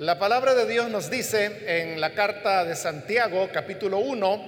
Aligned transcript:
La 0.00 0.18
palabra 0.18 0.54
de 0.54 0.66
Dios 0.66 0.88
nos 0.88 1.10
dice 1.10 1.60
en 1.66 2.00
la 2.00 2.14
carta 2.14 2.64
de 2.64 2.74
Santiago, 2.74 3.50
capítulo 3.52 3.98
1, 3.98 4.46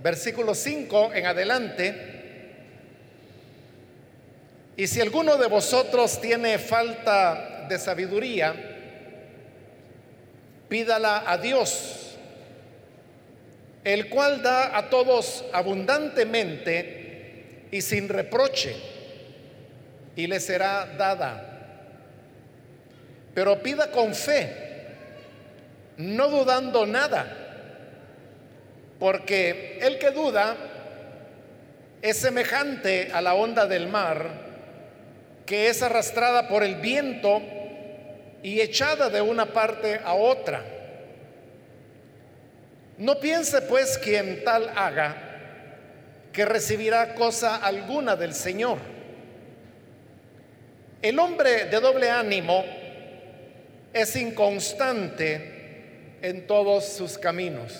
versículo 0.00 0.54
5 0.54 1.12
en 1.12 1.26
adelante, 1.26 1.96
y 4.76 4.86
si 4.86 5.00
alguno 5.00 5.38
de 5.38 5.48
vosotros 5.48 6.20
tiene 6.20 6.60
falta 6.60 7.66
de 7.68 7.76
sabiduría, 7.80 8.54
pídala 10.68 11.24
a 11.26 11.36
Dios, 11.36 12.14
el 13.82 14.08
cual 14.08 14.40
da 14.40 14.78
a 14.78 14.88
todos 14.88 15.44
abundantemente 15.52 17.66
y 17.72 17.82
sin 17.82 18.08
reproche, 18.08 18.76
y 20.14 20.28
le 20.28 20.38
será 20.38 20.94
dada. 20.96 21.53
Pero 23.34 23.60
pida 23.62 23.90
con 23.90 24.14
fe, 24.14 24.48
no 25.96 26.28
dudando 26.28 26.86
nada, 26.86 27.26
porque 28.98 29.78
el 29.82 29.98
que 29.98 30.12
duda 30.12 30.56
es 32.00 32.16
semejante 32.18 33.10
a 33.12 33.20
la 33.20 33.34
onda 33.34 33.66
del 33.66 33.88
mar, 33.88 34.28
que 35.46 35.68
es 35.68 35.82
arrastrada 35.82 36.48
por 36.48 36.62
el 36.62 36.76
viento 36.76 37.42
y 38.42 38.60
echada 38.60 39.10
de 39.10 39.20
una 39.20 39.46
parte 39.46 40.00
a 40.04 40.14
otra. 40.14 40.64
No 42.98 43.18
piense 43.18 43.62
pues 43.62 43.98
quien 43.98 44.44
tal 44.44 44.70
haga 44.76 45.16
que 46.32 46.44
recibirá 46.44 47.14
cosa 47.14 47.56
alguna 47.56 48.14
del 48.14 48.34
Señor. 48.34 48.78
El 51.02 51.18
hombre 51.18 51.66
de 51.66 51.80
doble 51.80 52.10
ánimo 52.10 52.64
es 53.94 54.16
inconstante 54.16 56.18
en 56.20 56.48
todos 56.48 56.84
sus 56.84 57.16
caminos. 57.16 57.72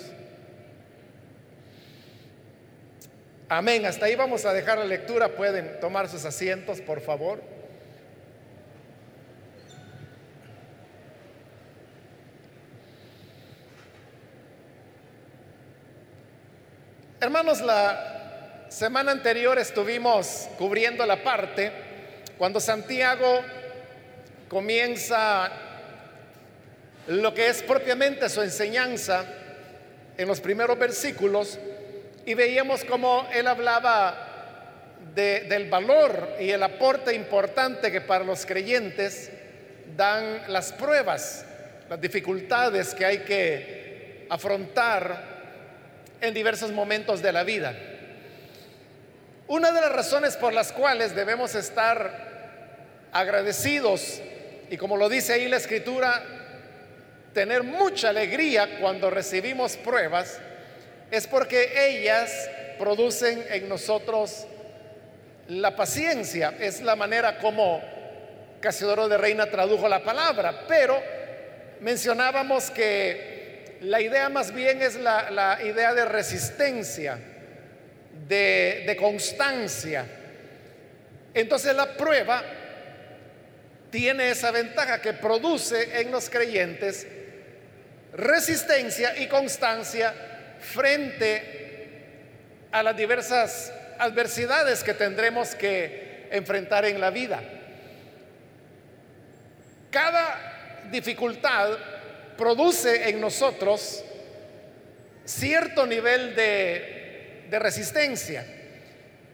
Amén. 3.49 3.85
Hasta 3.85 4.07
ahí 4.07 4.15
vamos 4.15 4.47
a 4.47 4.53
dejar 4.53 4.79
la 4.79 4.85
lectura. 4.85 5.31
Pueden 5.31 5.81
tomar 5.81 6.09
sus 6.09 6.25
asientos, 6.25 6.81
por 6.81 7.01
favor. 7.01 7.43
Hermanos, 17.21 17.61
la 17.61 18.67
semana 18.69 19.11
anterior 19.11 19.59
estuvimos 19.59 20.49
cubriendo 20.59 21.05
la 21.07 21.25
parte 21.25 21.73
cuando 22.39 22.61
Santiago 22.61 23.41
comienza 24.49 25.64
lo 27.09 27.35
que 27.35 27.49
es 27.49 27.63
propiamente 27.63 28.29
su 28.29 28.43
enseñanza 28.43 29.25
en 30.17 30.29
los 30.29 30.41
primeros 30.41 30.79
versículos 30.79 31.59
y 32.25 32.35
veíamos 32.35 32.85
cómo 32.85 33.29
él 33.33 33.47
hablaba 33.47 34.31
del 35.15 35.69
valor 35.69 36.37
y 36.41 36.51
el 36.51 36.63
aporte 36.63 37.15
importante 37.15 37.93
que 37.93 38.01
para 38.01 38.25
los 38.25 38.47
creyentes 38.47 39.31
dan 39.97 40.43
las 40.49 40.73
pruebas, 40.73 41.45
las 41.89 42.01
dificultades 42.01 42.95
que 42.95 43.05
hay 43.05 43.19
que 43.19 44.27
afrontar 44.31 45.35
en 46.21 46.35
diversos 46.35 46.73
momentos 46.73 47.23
de 47.23 47.33
la 47.33 47.45
vida. 47.45 47.75
Una 49.47 49.73
de 49.73 49.81
las 49.81 49.93
razones 49.93 50.37
por 50.37 50.55
las 50.55 50.73
cuales 50.73 51.15
debemos 51.15 51.55
estar 51.55 52.33
agradecidos, 53.13 54.21
y 54.71 54.77
como 54.79 54.97
lo 54.97 55.09
dice 55.09 55.35
ahí 55.35 55.49
la 55.49 55.59
escritura, 55.59 56.34
tener 57.35 57.65
mucha 57.65 58.11
alegría 58.11 58.79
cuando 58.81 59.11
recibimos 59.11 59.77
pruebas 59.77 60.39
es 61.11 61.27
porque 61.27 61.89
ellas 61.89 62.49
producen 62.79 63.45
en 63.51 63.69
nosotros 63.69 64.47
la 65.49 65.77
paciencia. 65.77 66.55
Es 66.59 66.81
la 66.81 66.97
manera 66.97 67.39
como 67.39 67.83
Casiodoro 68.61 69.09
de 69.09 69.19
Reina 69.19 69.47
tradujo 69.47 69.89
la 69.89 70.03
palabra, 70.03 70.65
pero 70.67 71.03
mencionábamos 71.81 72.71
que 72.71 73.77
la 73.83 74.01
idea 74.01 74.29
más 74.31 74.55
bien 74.55 74.81
es 74.81 74.95
la, 74.95 75.59
idea 75.63 75.93
de 75.93 76.05
resistencia, 76.07 77.19
de, 78.27 78.85
de 78.87 78.97
constancia. 78.97 80.07
Entonces 81.35 81.75
la 81.75 81.95
prueba 81.95 82.43
tiene 83.91 84.31
esa 84.31 84.51
ventaja 84.51 85.01
que 85.03 85.13
produce 85.13 86.01
en 86.01 86.11
los 86.11 86.31
creyentes 86.31 87.07
resistencia 88.15 89.17
y 89.19 89.27
constancia 89.27 90.15
frente 90.61 91.65
a 92.71 92.83
las 92.83 92.97
diversas 92.97 93.73
adversidades 93.99 94.83
que 94.83 94.95
tendremos 94.95 95.55
que 95.55 96.29
enfrentar 96.31 96.85
en 96.85 97.01
la 97.01 97.11
vida. 97.11 97.41
Cada 99.91 100.83
dificultad 100.91 101.71
produce 102.37 103.09
en 103.09 103.21
nosotros 103.21 104.05
cierto 105.25 105.87
nivel 105.87 106.35
de, 106.35 107.45
de, 107.49 107.59
resistencia. 107.59 108.45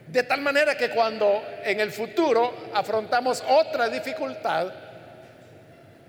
De 0.07 0.23
tal 0.23 0.43
manera 0.43 0.77
que 0.77 0.91
cuando 0.91 1.43
en 1.65 1.81
el 1.81 1.91
futuro 1.91 2.71
afrontamos 2.75 3.43
otra 3.49 3.89
dificultad, 3.89 4.73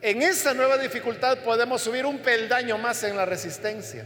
en 0.01 0.21
esa 0.21 0.53
nueva 0.53 0.77
dificultad 0.77 1.39
podemos 1.39 1.81
subir 1.81 2.05
un 2.05 2.19
peldaño 2.19 2.77
más 2.77 3.03
en 3.03 3.15
la 3.15 3.25
resistencia. 3.25 4.05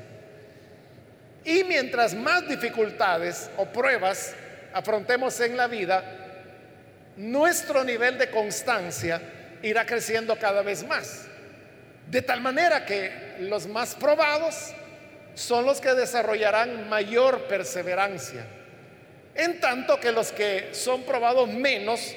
Y 1.45 1.63
mientras 1.63 2.13
más 2.13 2.47
dificultades 2.47 3.49
o 3.57 3.65
pruebas 3.65 4.33
afrontemos 4.73 5.39
en 5.39 5.55
la 5.55 5.67
vida, 5.67 6.03
nuestro 7.15 7.83
nivel 7.83 8.17
de 8.17 8.29
constancia 8.29 9.21
irá 9.61 9.85
creciendo 9.85 10.35
cada 10.37 10.63
vez 10.63 10.85
más. 10.85 11.27
De 12.09 12.21
tal 12.21 12.41
manera 12.41 12.85
que 12.85 13.37
los 13.39 13.67
más 13.67 13.95
probados 13.95 14.73
son 15.33 15.65
los 15.65 15.79
que 15.79 15.93
desarrollarán 15.93 16.89
mayor 16.89 17.43
perseverancia. 17.43 18.45
En 19.33 19.59
tanto 19.59 19.99
que 19.99 20.11
los 20.11 20.31
que 20.31 20.69
son 20.73 21.03
probados 21.03 21.47
menos 21.47 22.15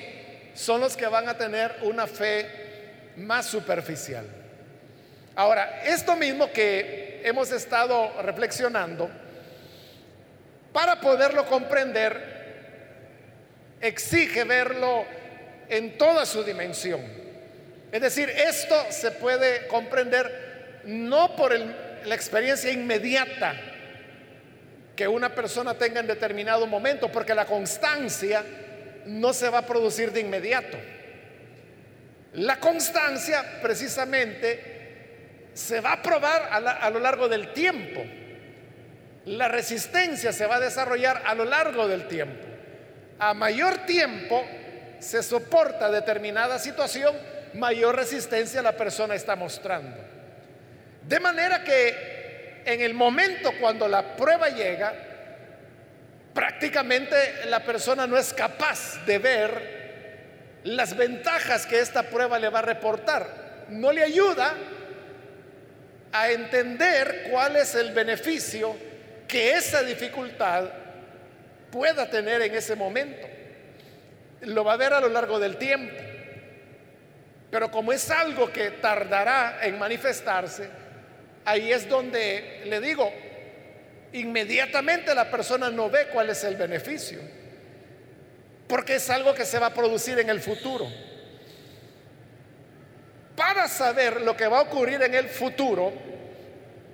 son 0.54 0.80
los 0.80 0.96
que 0.96 1.06
van 1.06 1.28
a 1.28 1.36
tener 1.36 1.76
una 1.82 2.06
fe 2.06 2.67
más 3.18 3.46
superficial. 3.46 4.24
Ahora, 5.34 5.82
esto 5.84 6.16
mismo 6.16 6.50
que 6.52 7.20
hemos 7.24 7.52
estado 7.52 8.12
reflexionando, 8.22 9.08
para 10.72 11.00
poderlo 11.00 11.46
comprender, 11.46 12.38
exige 13.80 14.44
verlo 14.44 15.04
en 15.68 15.96
toda 15.96 16.26
su 16.26 16.42
dimensión. 16.42 17.00
Es 17.92 18.00
decir, 18.00 18.28
esto 18.28 18.74
se 18.90 19.12
puede 19.12 19.66
comprender 19.68 20.80
no 20.84 21.36
por 21.36 21.56
la 21.58 22.14
experiencia 22.14 22.70
inmediata 22.70 23.54
que 24.94 25.06
una 25.06 25.34
persona 25.34 25.74
tenga 25.74 26.00
en 26.00 26.06
determinado 26.06 26.66
momento, 26.66 27.10
porque 27.10 27.34
la 27.34 27.46
constancia 27.46 28.44
no 29.06 29.32
se 29.32 29.48
va 29.48 29.58
a 29.58 29.66
producir 29.66 30.12
de 30.12 30.20
inmediato. 30.20 30.76
La 32.34 32.60
constancia 32.60 33.60
precisamente 33.62 35.48
se 35.54 35.80
va 35.80 35.94
a 35.94 36.02
probar 36.02 36.48
a, 36.52 36.90
lo 36.90 37.00
largo 37.00 37.28
del 37.28 37.52
tiempo. 37.52 38.04
La 39.26 39.48
resistencia 39.48 40.32
se 40.32 40.46
va 40.46 40.56
a 40.56 40.60
desarrollar 40.60 41.22
a 41.24 41.34
lo 41.34 41.44
largo 41.44 41.88
del 41.88 42.06
tiempo. 42.06 42.46
A 43.18 43.34
mayor 43.34 43.78
tiempo 43.86 44.46
se 45.00 45.22
soporta 45.22 45.90
determinada 45.90 46.58
situación, 46.58 47.16
mayor 47.54 47.96
resistencia 47.96 48.62
la 48.62 48.76
persona 48.76 49.14
está 49.14 49.34
mostrando. 49.34 49.96
De 51.02 51.20
manera 51.20 51.64
que 51.64 52.62
en 52.64 52.80
el 52.80 52.94
momento 52.94 53.52
cuando 53.58 53.88
la 53.88 54.16
prueba 54.16 54.50
llega, 54.50 54.94
prácticamente 56.34 57.16
la 57.46 57.64
persona 57.64 58.06
no 58.06 58.16
es 58.16 58.32
capaz 58.32 59.04
de 59.06 59.18
ver 59.18 59.77
las 60.64 60.96
ventajas 60.96 61.66
que 61.66 61.80
esta 61.80 62.04
prueba 62.04 62.38
le 62.38 62.48
va 62.48 62.60
a 62.60 62.62
reportar. 62.62 63.66
No 63.68 63.92
le 63.92 64.02
ayuda 64.02 64.54
a 66.12 66.30
entender 66.30 67.28
cuál 67.30 67.56
es 67.56 67.74
el 67.74 67.92
beneficio 67.92 68.74
que 69.26 69.52
esa 69.52 69.82
dificultad 69.82 70.64
pueda 71.70 72.08
tener 72.08 72.42
en 72.42 72.54
ese 72.54 72.74
momento. 72.74 73.26
Lo 74.42 74.64
va 74.64 74.74
a 74.74 74.76
ver 74.76 74.92
a 74.92 75.00
lo 75.00 75.08
largo 75.08 75.38
del 75.38 75.56
tiempo. 75.56 75.94
Pero 77.50 77.70
como 77.70 77.92
es 77.92 78.10
algo 78.10 78.52
que 78.52 78.72
tardará 78.72 79.60
en 79.62 79.78
manifestarse, 79.78 80.68
ahí 81.44 81.72
es 81.72 81.88
donde 81.88 82.62
le 82.66 82.80
digo, 82.80 83.10
inmediatamente 84.12 85.14
la 85.14 85.30
persona 85.30 85.70
no 85.70 85.88
ve 85.88 86.08
cuál 86.12 86.30
es 86.30 86.44
el 86.44 86.56
beneficio 86.56 87.37
porque 88.68 88.96
es 88.96 89.10
algo 89.10 89.34
que 89.34 89.44
se 89.44 89.58
va 89.58 89.66
a 89.66 89.74
producir 89.74 90.18
en 90.18 90.30
el 90.30 90.40
futuro. 90.40 90.86
para 93.34 93.68
saber 93.68 94.20
lo 94.22 94.36
que 94.36 94.48
va 94.48 94.58
a 94.58 94.62
ocurrir 94.62 95.00
en 95.00 95.14
el 95.14 95.28
futuro 95.28 95.92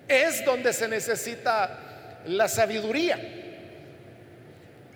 es 0.06 0.44
donde 0.44 0.75
se 0.75 0.87
necesita 0.87 2.21
la 2.26 2.49
sabiduría. 2.49 3.19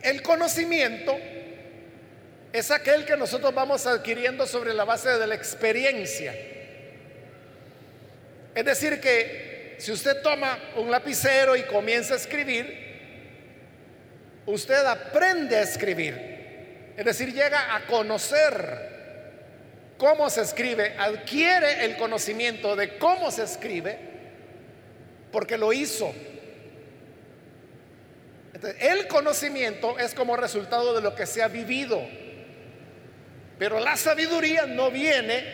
El 0.03 0.21
conocimiento 0.21 1.19
es 2.53 2.71
aquel 2.71 3.07
que 3.07 3.17
nosotros 3.17 3.55
vamos 3.55 3.87
adquiriendo 3.87 4.47
sobre 4.47 4.75
la 4.75 4.85
base 4.85 5.09
de 5.09 5.27
la 5.27 5.35
experiencia. 5.35 6.35
Es 8.55 8.65
decir, 8.65 9.01
que 9.01 9.77
si 9.79 9.91
usted 9.91 10.21
toma 10.23 10.59
un 10.77 10.91
lapicero 10.91 11.57
y 11.57 11.63
comienza 11.63 12.13
a 12.13 12.19
escribir, 12.19 12.89
usted 14.45 14.85
aprende 14.85 15.57
a 15.57 15.63
escribir. 15.63 16.28
Es 16.99 17.05
decir, 17.05 17.33
llega 17.33 17.77
a 17.77 17.87
conocer 17.87 18.89
cómo 19.97 20.29
se 20.29 20.43
escribe, 20.43 20.97
adquiere 20.99 21.85
el 21.85 21.97
conocimiento 21.97 22.75
de 22.75 22.99
cómo 22.99 23.31
se 23.31 23.45
escribe, 23.45 23.97
porque 25.31 25.57
lo 25.57 25.73
hizo. 25.73 26.13
el 28.81 29.07
conocimiento 29.07 29.97
es 29.97 30.13
como 30.13 30.37
resultado 30.37 30.93
de 30.93 31.01
lo 31.01 31.15
que 31.15 31.25
se 31.25 31.41
ha 31.41 31.47
vivido. 31.47 32.03
Pero 33.61 33.79
la 33.79 33.97
sabiduría 33.97 34.67
no 34.67 34.91
viene 34.91 35.45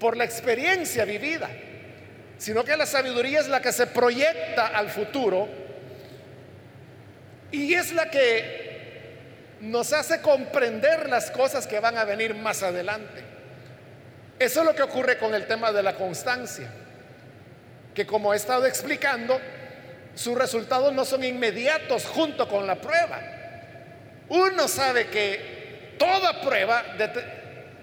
por 0.00 0.16
la 0.16 0.24
experiencia 0.24 1.04
vivida, 1.04 1.50
sino 2.38 2.64
que 2.64 2.74
la 2.74 2.86
sabiduría 2.86 3.40
es 3.40 3.48
la 3.48 3.60
que 3.60 3.70
se 3.70 3.86
proyecta 3.86 4.68
al 4.68 4.88
futuro 4.88 5.46
y 7.52 7.74
es 7.74 7.92
la 7.92 8.10
que 8.10 8.73
nos 9.64 9.92
hace 9.92 10.20
comprender 10.20 11.08
las 11.08 11.30
cosas 11.30 11.66
que 11.66 11.80
van 11.80 11.96
a 11.96 12.04
venir 12.04 12.34
más 12.34 12.62
adelante. 12.62 13.22
Eso 14.38 14.60
es 14.60 14.66
lo 14.66 14.74
que 14.74 14.82
ocurre 14.82 15.18
con 15.18 15.34
el 15.34 15.46
tema 15.46 15.72
de 15.72 15.82
la 15.82 15.94
constancia, 15.94 16.68
que 17.94 18.06
como 18.06 18.34
he 18.34 18.36
estado 18.36 18.66
explicando, 18.66 19.40
sus 20.14 20.36
resultados 20.36 20.92
no 20.92 21.04
son 21.04 21.24
inmediatos 21.24 22.04
junto 22.06 22.48
con 22.48 22.66
la 22.66 22.76
prueba. 22.76 23.20
Uno 24.28 24.68
sabe 24.68 25.06
que 25.08 25.94
toda 25.98 26.40
prueba 26.40 26.84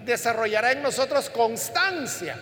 desarrollará 0.04 0.72
en 0.72 0.82
nosotros 0.82 1.30
constancia. 1.30 2.36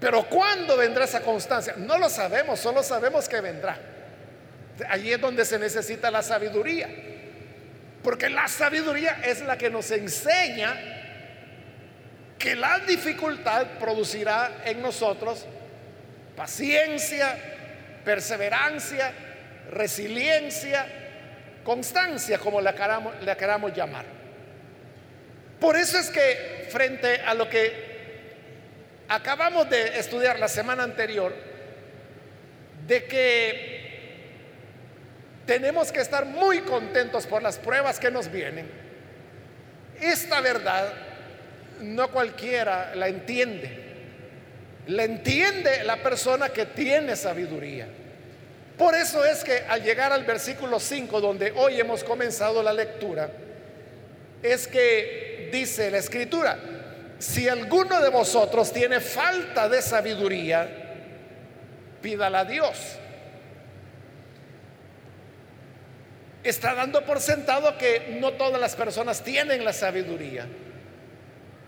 Pero 0.00 0.24
¿cuándo 0.24 0.76
vendrá 0.76 1.04
esa 1.04 1.20
constancia? 1.20 1.74
No 1.76 1.98
lo 1.98 2.08
sabemos, 2.08 2.58
solo 2.58 2.82
sabemos 2.82 3.28
que 3.28 3.40
vendrá. 3.40 3.78
Allí 4.88 5.12
es 5.12 5.20
donde 5.20 5.44
se 5.44 5.58
necesita 5.58 6.10
la 6.10 6.22
sabiduría. 6.22 6.88
Porque 8.02 8.30
la 8.30 8.48
sabiduría 8.48 9.20
es 9.22 9.42
la 9.42 9.58
que 9.58 9.70
nos 9.70 9.90
enseña 9.90 10.76
que 12.38 12.56
la 12.56 12.78
dificultad 12.78 13.66
producirá 13.78 14.62
en 14.64 14.80
nosotros 14.80 15.46
paciencia, 16.34 17.36
perseverancia, 18.02 19.12
resiliencia, 19.70 20.86
constancia, 21.62 22.38
como 22.38 22.62
la 22.62 22.74
queramos, 22.74 23.14
la 23.22 23.36
queramos 23.36 23.76
llamar. 23.76 24.06
Por 25.60 25.76
eso 25.76 25.98
es 25.98 26.08
que 26.08 26.66
frente 26.70 27.20
a 27.20 27.34
lo 27.34 27.48
que 27.50 27.90
acabamos 29.08 29.68
de 29.68 29.98
estudiar 29.98 30.38
la 30.38 30.48
semana 30.48 30.82
anterior, 30.82 31.34
de 32.86 33.04
que 33.04 33.79
tenemos 35.50 35.90
que 35.90 36.00
estar 36.00 36.26
muy 36.26 36.60
contentos 36.60 37.26
por 37.26 37.42
las 37.42 37.58
pruebas 37.58 37.98
que 37.98 38.08
nos 38.08 38.30
vienen. 38.30 38.70
Esta 40.00 40.40
verdad 40.40 40.92
no 41.80 42.08
cualquiera 42.12 42.94
la 42.94 43.08
entiende. 43.08 43.68
La 44.86 45.02
entiende 45.02 45.82
la 45.82 45.96
persona 45.96 46.50
que 46.50 46.66
tiene 46.66 47.16
sabiduría. 47.16 47.88
Por 48.78 48.94
eso 48.94 49.24
es 49.24 49.42
que 49.42 49.64
al 49.68 49.82
llegar 49.82 50.12
al 50.12 50.22
versículo 50.22 50.78
5, 50.78 51.20
donde 51.20 51.52
hoy 51.56 51.80
hemos 51.80 52.04
comenzado 52.04 52.62
la 52.62 52.72
lectura, 52.72 53.28
es 54.44 54.68
que 54.68 55.50
dice 55.52 55.90
la 55.90 55.98
escritura, 55.98 56.60
si 57.18 57.48
alguno 57.48 58.00
de 58.00 58.10
vosotros 58.10 58.72
tiene 58.72 59.00
falta 59.00 59.68
de 59.68 59.82
sabiduría, 59.82 60.68
pídala 62.00 62.38
a 62.38 62.44
Dios 62.44 63.00
está 66.42 66.74
dando 66.74 67.04
por 67.04 67.20
sentado 67.20 67.76
que 67.76 68.16
no 68.20 68.32
todas 68.32 68.60
las 68.60 68.74
personas 68.74 69.22
tienen 69.22 69.64
la 69.64 69.72
sabiduría 69.72 70.46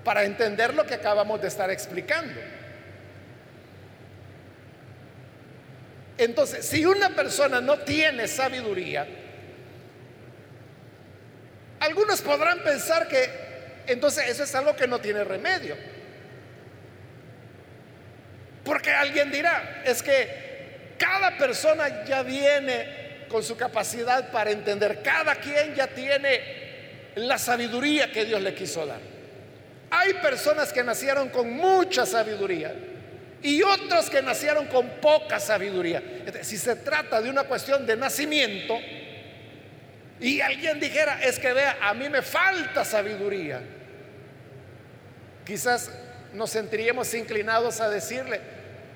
para 0.05 0.25
entender 0.25 0.75
lo 0.75 0.85
que 0.85 0.95
acabamos 0.95 1.41
de 1.41 1.49
estar 1.49 1.71
explicando. 1.71 2.41
Entonces, 6.19 6.67
si 6.67 6.85
una 6.85 7.11
persona 7.11 7.61
no 7.61 7.79
tiene 7.79 8.29
sabiduría, 8.29 9.07
algunos 11.81 12.23
podrán 12.23 12.61
pensar 12.61 13.09
que 13.09 13.29
entonces 13.87 14.29
eso 14.29 14.45
es 14.45 14.55
algo 14.55 14.77
que 14.77 14.87
no 14.87 15.01
tiene 15.01 15.25
remedio. 15.25 15.77
Porque 18.65 18.91
alguien 18.91 19.31
dirá, 19.31 19.83
es 19.85 20.03
que 20.03 20.95
cada 20.99 21.37
persona 21.37 22.05
ya 22.05 22.23
viene 22.23 23.12
con 23.33 23.43
su 23.43 23.57
capacidad 23.57 24.31
para 24.31 24.51
entender. 24.51 25.03
Cada 25.03 25.35
quien 25.37 25.75
ya 25.75 25.87
tiene 25.89 26.41
la 27.17 27.39
sabiduría 27.39 28.13
que 28.13 28.27
Dios 28.27 28.43
le 28.43 28.55
quiso 28.55 28.85
dar. 28.85 29.01
Hay 29.91 30.15
personas 30.15 30.73
que 30.73 30.85
nacieron 30.85 31.31
con 31.31 31.51
mucha 31.51 32.05
sabiduría 32.05 32.75
y 33.43 33.63
otros 33.63 34.09
que 34.11 34.23
nacieron 34.23 34.67
con 34.67 34.89
poca 35.01 35.41
sabiduría. 35.41 36.03
Si 36.43 36.59
se 36.59 36.77
trata 36.77 37.21
de 37.23 37.31
una 37.31 37.45
cuestión 37.45 37.87
de 37.87 37.97
nacimiento 37.97 38.79
y 40.21 40.41
alguien 40.41 40.79
dijera, 40.79 41.23
es 41.23 41.39
que 41.39 41.53
vea, 41.53 41.79
a 41.81 41.95
mí 41.95 42.09
me 42.09 42.23
falta 42.23 42.85
sabiduría, 42.85 43.61
quizás 45.45 45.91
nos 46.35 46.51
sentiríamos 46.51 47.13
inclinados 47.15 47.81
a 47.81 47.91
decirle, 47.91 48.41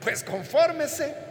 pues 0.00 0.22
confórmese 0.22 1.25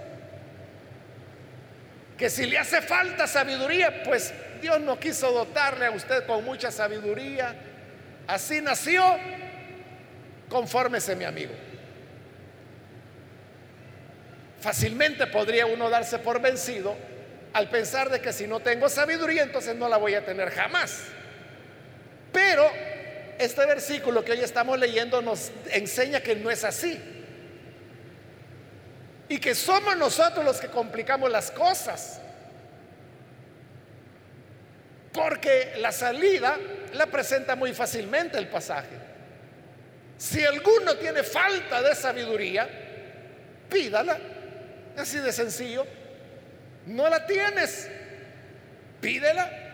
que 2.17 2.29
si 2.29 2.45
le 2.45 2.57
hace 2.57 2.81
falta 2.81 3.27
sabiduría, 3.27 4.03
pues 4.03 4.33
Dios 4.62 4.79
no 4.81 5.00
quiso 5.00 5.31
dotarle 5.31 5.88
a 5.88 5.91
usted 5.91 6.25
con 6.25 6.44
mucha 6.45 6.71
sabiduría. 6.71 7.56
Así 8.27 8.62
nació, 8.62 9.03
confórmese 10.50 11.15
mi 11.15 11.25
amigo. 11.25 11.53
Fácilmente 14.62 15.27
podría 15.27 15.65
uno 15.65 15.89
darse 15.89 16.17
por 16.19 16.41
vencido 16.41 16.95
al 17.53 17.69
pensar 17.69 18.10
de 18.10 18.19
que 18.19 18.34
si 18.34 18.48
no 18.48 18.62
tengo 18.62 18.89
sabiduría, 18.89 19.43
entonces 19.43 19.75
no 19.75 19.88
la 19.88 19.98
voy 19.98 20.15
a 20.15 20.25
tener 20.25 20.50
jamás. 20.50 21.03
Pero 22.31 22.69
este 23.38 23.65
versículo 23.65 24.25
que 24.25 24.31
hoy 24.31 24.39
estamos 24.39 24.79
leyendo 24.79 25.22
nos 25.22 25.51
enseña 25.72 26.22
que 26.22 26.36
no 26.36 26.50
es 26.50 26.63
así. 26.63 27.00
Y 29.27 29.39
que 29.39 29.55
somos 29.55 29.98
nosotros 29.98 30.46
los 30.46 30.60
que 30.60 30.67
complicamos 30.67 31.32
las 31.32 31.51
cosas. 31.51 32.22
Porque 35.12 35.74
la 35.77 35.91
salida 35.91 36.58
la 36.94 37.08
presenta 37.08 37.55
muy 37.55 37.74
fácilmente 37.74 38.38
el 38.38 38.48
pasaje. 38.48 39.05
Si 40.17 40.44
alguno 40.46 40.96
tiene 40.96 41.24
falta 41.24 41.82
de 41.82 41.96
sabiduría, 41.96 42.67
pídala. 43.70 44.17
Así 44.98 45.20
de 45.20 45.32
sencillo. 45.32 45.86
No 46.86 47.10
la 47.10 47.25
tienes, 47.25 47.89
pídela. 49.01 49.65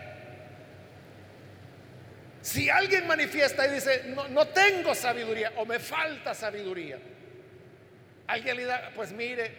Si 2.40 2.68
alguien 2.68 3.06
manifiesta 3.06 3.66
y 3.66 3.74
dice, 3.74 4.02
no, 4.06 4.28
no 4.28 4.48
tengo 4.48 4.94
sabiduría 4.94 5.52
o 5.56 5.64
me 5.64 5.78
falta 5.78 6.34
sabiduría, 6.34 6.98
Alguien 8.26 8.56
le 8.56 8.64
da, 8.64 8.92
pues 8.94 9.12
mire, 9.12 9.50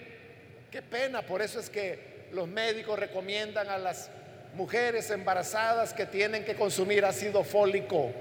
qué 0.71 0.81
pena, 0.81 1.21
por 1.21 1.41
eso 1.41 1.59
es 1.59 1.69
que 1.69 2.27
los 2.31 2.47
médicos 2.47 2.97
recomiendan 2.97 3.69
a 3.69 3.77
las 3.77 4.09
mujeres 4.55 5.09
embarazadas 5.09 5.93
que 5.93 6.05
tienen 6.05 6.45
que 6.45 6.55
consumir 6.55 7.05
ácido 7.05 7.43
fólico 7.43 8.11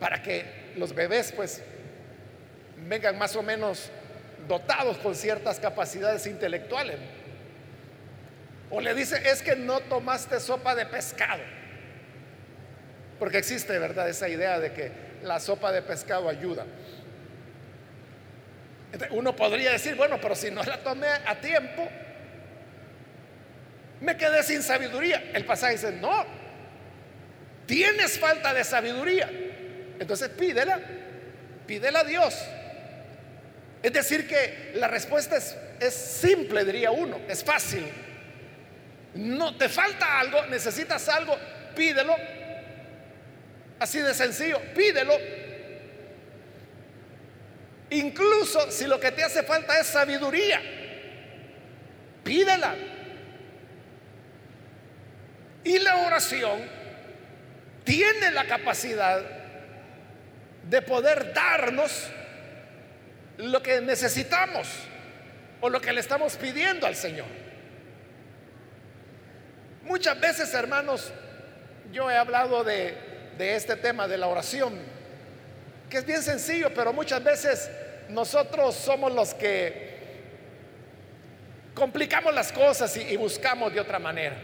para 0.00 0.22
que 0.22 0.44
los 0.76 0.94
bebés 0.94 1.32
pues 1.32 1.62
vengan 2.86 3.18
más 3.18 3.36
o 3.36 3.42
menos 3.42 3.90
dotados 4.46 4.98
con 4.98 5.14
ciertas 5.14 5.58
capacidades 5.58 6.26
intelectuales. 6.26 6.96
O 8.70 8.80
le 8.80 8.94
dice, 8.94 9.20
es 9.30 9.42
que 9.42 9.56
no 9.56 9.80
tomaste 9.80 10.40
sopa 10.40 10.74
de 10.74 10.86
pescado. 10.86 11.42
Porque 13.18 13.38
existe, 13.38 13.78
¿verdad? 13.78 14.08
Esa 14.08 14.28
idea 14.28 14.60
de 14.60 14.72
que 14.72 14.92
la 15.22 15.40
sopa 15.40 15.72
de 15.72 15.82
pescado 15.82 16.28
ayuda. 16.28 16.66
Uno 19.10 19.36
podría 19.36 19.72
decir, 19.72 19.94
bueno, 19.94 20.18
pero 20.20 20.34
si 20.34 20.50
no 20.50 20.62
la 20.62 20.78
tomé 20.78 21.08
a 21.08 21.34
tiempo, 21.40 21.88
me 24.00 24.16
quedé 24.16 24.42
sin 24.42 24.62
sabiduría. 24.62 25.30
El 25.34 25.44
pasaje 25.44 25.74
dice, 25.74 25.92
no, 25.92 26.24
tienes 27.66 28.18
falta 28.18 28.54
de 28.54 28.64
sabiduría. 28.64 29.30
Entonces 29.98 30.28
pídela. 30.30 30.80
pídela 31.66 32.00
a 32.00 32.04
Dios. 32.04 32.34
Es 33.82 33.92
decir, 33.92 34.26
que 34.26 34.72
la 34.74 34.88
respuesta 34.88 35.36
es, 35.36 35.56
es 35.80 35.94
simple, 35.94 36.64
diría 36.64 36.90
uno, 36.90 37.20
es 37.28 37.44
fácil. 37.44 37.86
No 39.14 39.56
te 39.56 39.68
falta 39.68 40.18
algo, 40.20 40.46
necesitas 40.46 41.08
algo, 41.08 41.36
pídelo. 41.76 42.16
Así 43.78 44.00
de 44.00 44.14
sencillo, 44.14 44.60
pídelo. 44.74 45.14
Incluso 47.90 48.70
si 48.70 48.86
lo 48.86 49.00
que 49.00 49.12
te 49.12 49.24
hace 49.24 49.42
falta 49.42 49.78
es 49.80 49.86
sabiduría, 49.86 50.60
pídela. 52.22 52.74
Y 55.64 55.78
la 55.78 55.96
oración 56.06 56.60
tiene 57.84 58.30
la 58.30 58.46
capacidad 58.46 59.22
de 60.68 60.82
poder 60.82 61.32
darnos 61.32 62.08
lo 63.38 63.62
que 63.62 63.80
necesitamos 63.80 64.68
o 65.60 65.70
lo 65.70 65.80
que 65.80 65.92
le 65.92 66.00
estamos 66.00 66.36
pidiendo 66.36 66.86
al 66.86 66.94
Señor. 66.94 67.26
Muchas 69.82 70.20
veces, 70.20 70.52
hermanos, 70.52 71.10
yo 71.92 72.10
he 72.10 72.16
hablado 72.16 72.62
de, 72.62 72.94
este 73.38 73.76
tema 73.76 74.06
de 74.06 74.18
la 74.18 74.26
oración, 74.26 74.78
que 75.88 75.98
es 75.98 76.04
bien 76.04 76.22
sencillo, 76.22 76.72
pero 76.74 76.92
muchas 76.92 77.22
veces 77.22 77.70
nosotros 78.08 78.74
somos 78.74 79.12
los 79.12 79.34
que 79.34 79.88
complicamos 81.74 82.34
las 82.34 82.52
cosas 82.52 82.96
y, 82.96 83.16
buscamos 83.16 83.72
de 83.72 83.80
otra 83.80 83.98
manera. 83.98 84.36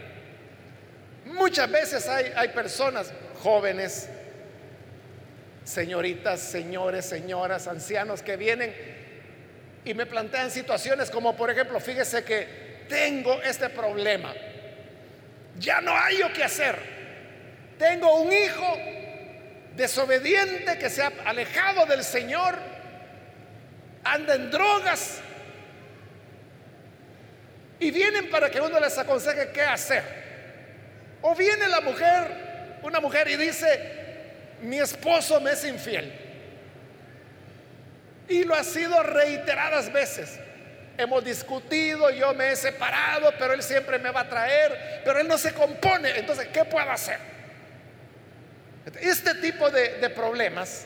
Muchas 1.25 1.69
veces 1.69 2.07
hay, 2.07 2.31
hay 2.35 2.49
personas 2.49 3.11
jóvenes, 3.41 4.09
señoritas, 5.63 6.39
señores, 6.39 7.05
señoras, 7.05 7.67
ancianos 7.67 8.21
que 8.21 8.37
vienen 8.37 8.73
y 9.83 9.93
me 9.93 10.05
plantean 10.05 10.49
situaciones 10.49 11.09
como 11.11 11.35
por 11.35 11.49
ejemplo, 11.49 11.79
fíjese 11.79 12.23
que 12.23 12.85
tengo 12.87 13.41
este 13.41 13.69
problema, 13.69 14.33
ya 15.59 15.81
no 15.81 15.95
hay 15.95 16.17
lo 16.17 16.31
que 16.33 16.43
hacer, 16.43 16.77
tengo 17.77 18.21
un 18.21 18.31
hijo 18.31 18.77
desobediente 19.75 20.77
que 20.77 20.89
se 20.89 21.03
ha 21.03 21.11
alejado 21.25 21.85
del 21.85 22.03
Señor, 22.03 22.57
anda 24.03 24.35
en 24.35 24.51
drogas 24.51 25.19
y 27.79 27.91
vienen 27.91 28.29
para 28.29 28.49
que 28.49 28.61
uno 28.61 28.79
les 28.79 28.97
aconseje 28.97 29.51
qué 29.51 29.61
hacer. 29.61 30.03
O 31.21 31.35
viene 31.35 31.67
la 31.67 31.81
mujer, 31.81 32.77
una 32.83 32.99
mujer 32.99 33.27
y 33.27 33.35
dice, 33.35 33.95
mi 34.61 34.79
esposo 34.79 35.41
me 35.41 35.51
es 35.51 35.65
infiel. 35.65 36.13
Y 38.29 38.43
lo 38.43 38.55
ha 38.55 38.63
sido 38.63 39.01
reiteradas 39.03 39.91
veces. 39.91 40.39
Hemos 40.97 41.25
discutido, 41.25 42.09
yo 42.11 42.33
me 42.33 42.51
he 42.51 42.55
separado, 42.55 43.33
pero 43.37 43.53
él 43.53 43.61
siempre 43.61 43.99
me 43.99 44.11
va 44.11 44.21
a 44.21 44.29
traer, 44.29 45.01
pero 45.03 45.19
él 45.19 45.27
no 45.27 45.37
se 45.37 45.53
compone. 45.53 46.17
Entonces, 46.17 46.47
¿qué 46.47 46.63
puedo 46.63 46.89
hacer? 46.89 47.34
Este 48.85 49.33
tipo 49.35 49.71
de, 49.71 50.09
problemas, 50.11 50.85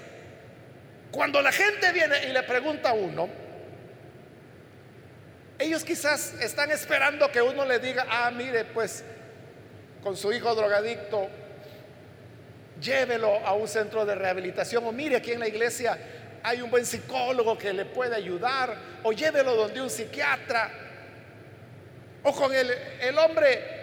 cuando 1.12 1.42
la 1.42 1.52
gente 1.52 1.92
viene 1.92 2.28
y 2.30 2.32
le 2.32 2.44
pregunta 2.44 2.90
a 2.90 2.94
uno, 2.94 3.30
ellos 5.58 5.84
quizás 5.84 6.34
están 6.40 6.72
esperando 6.72 7.30
que 7.30 7.42
uno 7.42 7.66
le 7.66 7.80
diga, 7.80 8.06
ah, 8.10 8.32
mire, 8.32 8.64
pues 8.64 9.04
con 10.02 10.16
su 10.16 10.32
hijo 10.32 10.56
drogadicto 10.56 11.28
llévelo 12.80 13.46
a 13.46 13.54
un 13.54 13.68
centro 13.68 14.06
de 14.06 14.16
rehabilitación 14.16 14.86
o 14.86 14.94
mire 14.94 15.18
aquí 15.18 15.34
en 15.34 15.42
la 15.42 15.50
iglesia 15.50 15.98
hay 16.42 16.62
un 16.62 16.72
buen 16.72 16.86
psicólogo 16.86 17.58
que 17.58 17.74
le 17.74 17.84
puede 17.84 18.16
ayudar 18.16 18.74
o 19.04 19.12
llévelo 19.12 19.54
donde 19.56 19.82
un 19.82 19.90
psiquiatra 19.90 20.72
o 22.24 22.32
con 22.34 22.54
el, 22.56 22.72
el 23.02 23.18
hombre 23.18 23.79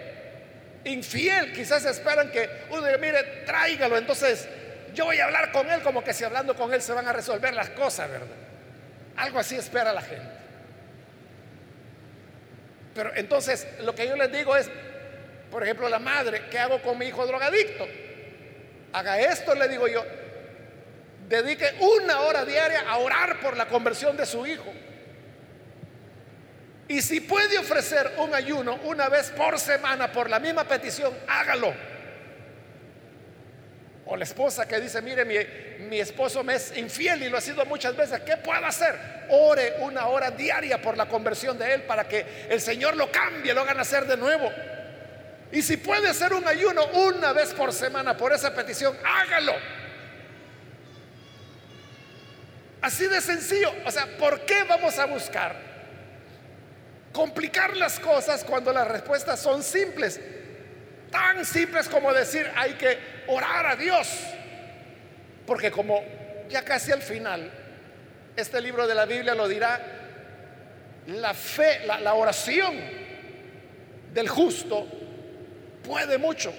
infiel 0.87 1.53
quizás 1.53 1.85
esperan 1.85 2.31
que 2.31 2.49
uno 2.69 2.83
diga 2.83 2.97
mire 2.97 3.23
tráigalo 3.45 3.97
entonces 3.97 4.47
yo 4.93 5.05
voy 5.05 5.19
a 5.19 5.25
hablar 5.25 5.51
con 5.51 5.69
él 5.69 5.81
como 5.81 6.03
que 6.03 6.13
si 6.13 6.23
hablando 6.23 6.55
con 6.55 6.73
él 6.73 6.81
se 6.81 6.93
van 6.93 7.07
a 7.07 7.13
resolver 7.13 7.53
las 7.53 7.69
cosas 7.71 8.09
verdad 8.09 8.27
algo 9.15 9.39
así 9.39 9.55
espera 9.55 9.93
la 9.93 10.01
gente 10.01 10.37
pero 12.95 13.11
entonces 13.15 13.67
lo 13.81 13.93
que 13.93 14.07
yo 14.07 14.15
les 14.15 14.31
digo 14.31 14.55
es 14.55 14.69
por 15.51 15.63
ejemplo 15.63 15.87
la 15.89 15.99
madre 15.99 16.43
¿qué 16.49 16.59
hago 16.59 16.81
con 16.81 16.97
mi 16.97 17.05
hijo 17.05 17.25
drogadicto? 17.27 17.87
haga 18.93 19.19
esto, 19.19 19.55
le 19.55 19.67
digo 19.67 19.87
yo. 19.87 20.03
Dedique 21.27 21.75
una 21.79 22.21
hora 22.21 22.45
diaria 22.45 22.81
a 22.87 22.97
orar 22.97 23.39
por 23.39 23.57
la 23.57 23.67
conversión 23.67 24.15
de 24.15 24.25
su 24.25 24.45
hijo. 24.47 24.71
Y 26.87 27.01
si 27.01 27.19
puede 27.19 27.57
ofrecer 27.57 28.13
un 28.17 28.33
ayuno 28.33 28.79
una 28.83 29.09
vez 29.09 29.31
por 29.31 29.59
semana 29.59 30.11
por 30.11 30.29
la 30.29 30.39
misma 30.39 30.63
petición, 30.63 31.13
hágalo. 31.27 31.73
O 34.05 34.15
la 34.15 34.23
esposa 34.23 34.65
que 34.65 34.79
dice, 34.79 35.01
mire, 35.01 35.25
mi, 35.25 35.35
mi, 35.89 35.99
esposo 35.99 36.41
me 36.45 36.55
es 36.55 36.77
infiel 36.77 37.23
y 37.23 37.29
lo 37.29 37.37
ha 37.37 37.41
sido 37.41 37.65
muchas 37.65 37.93
veces, 37.93 38.21
¿qué 38.21 38.37
puedo 38.37 38.65
hacer? 38.65 38.97
Ore 39.29 39.75
una 39.81 40.07
hora 40.07 40.31
diaria 40.31 40.81
por 40.81 40.95
la 40.95 41.09
conversión 41.09 41.57
de 41.57 41.73
él 41.73 41.83
para 41.83 42.07
que 42.07 42.47
el 42.49 42.61
Señor 42.61 42.95
lo 42.95 43.11
cambie, 43.11 43.53
lo 43.53 43.61
haga 43.61 43.73
nacer 43.73 44.05
de 44.05 44.15
nuevo. 44.15 44.49
Y 45.51 45.61
si 45.61 45.75
puede 45.75 46.07
hacer 46.07 46.33
un 46.33 46.47
ayuno 46.47 46.85
una 46.87 47.33
vez 47.33 47.53
por 47.53 47.73
semana 47.73 48.15
por 48.15 48.31
esa 48.31 48.55
petición, 48.55 48.97
hágalo. 49.03 49.55
Así 52.81 53.07
de 53.07 53.19
sencillo. 53.19 53.73
O 53.85 53.91
sea, 53.91 54.05
¿por 54.17 54.45
qué 54.45 54.63
vamos 54.63 54.97
a 54.99 55.05
buscar 55.05 55.66
complicar 57.17 57.75
las 57.75 57.99
cosas 57.99 58.43
cuando 58.43 58.71
las 58.71 58.87
respuestas 58.87 59.39
son 59.39 59.63
simples? 59.63 60.21
Tan 61.09 61.43
simples 61.43 61.89
como 61.89 62.13
decir, 62.13 62.47
hay 62.55 62.73
que 62.73 62.99
orar 63.25 63.65
a 63.65 63.75
Dios. 63.75 64.07
Porque 65.47 65.71
como 65.71 66.03
ya 66.47 66.63
casi 66.63 66.91
al 66.91 67.01
final, 67.01 67.51
este 68.35 68.61
libro 68.61 68.85
de 68.85 68.93
la 68.93 69.05
Biblia 69.05 69.33
lo 69.33 69.47
dirá, 69.47 69.81
la 71.07 71.33
fe, 71.33 71.87
la, 71.87 72.13
oración 72.13 72.75
del 74.13 74.29
justo 74.29 74.85
puede 75.83 76.19
mucho. 76.19 76.53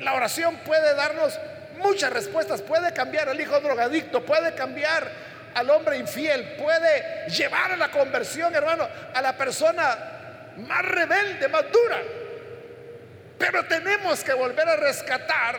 La 0.00 0.14
oración 0.14 0.60
puede 0.64 0.94
darnos 0.94 1.38
muchas 1.76 2.10
respuestas, 2.10 2.62
puede 2.62 2.94
cambiar 2.94 3.28
al 3.28 3.38
hijo 3.38 3.60
drogadicto, 3.60 4.24
puede 4.24 4.54
cambiar 4.54 5.29
al 5.54 5.70
hombre 5.70 5.96
infiel, 5.98 6.56
puede 6.56 7.28
llevar 7.28 7.72
a 7.72 7.76
la 7.76 7.90
conversión, 7.90 8.54
hermano, 8.54 8.88
a 9.14 9.22
la 9.22 9.36
persona 9.36 9.98
más 10.56 10.84
rebelde, 10.84 11.48
más 11.48 11.64
dura. 11.72 11.98
Pero 13.38 13.64
tenemos 13.66 14.22
que 14.22 14.32
volver 14.34 14.68
a 14.68 14.76
rescatar 14.76 15.58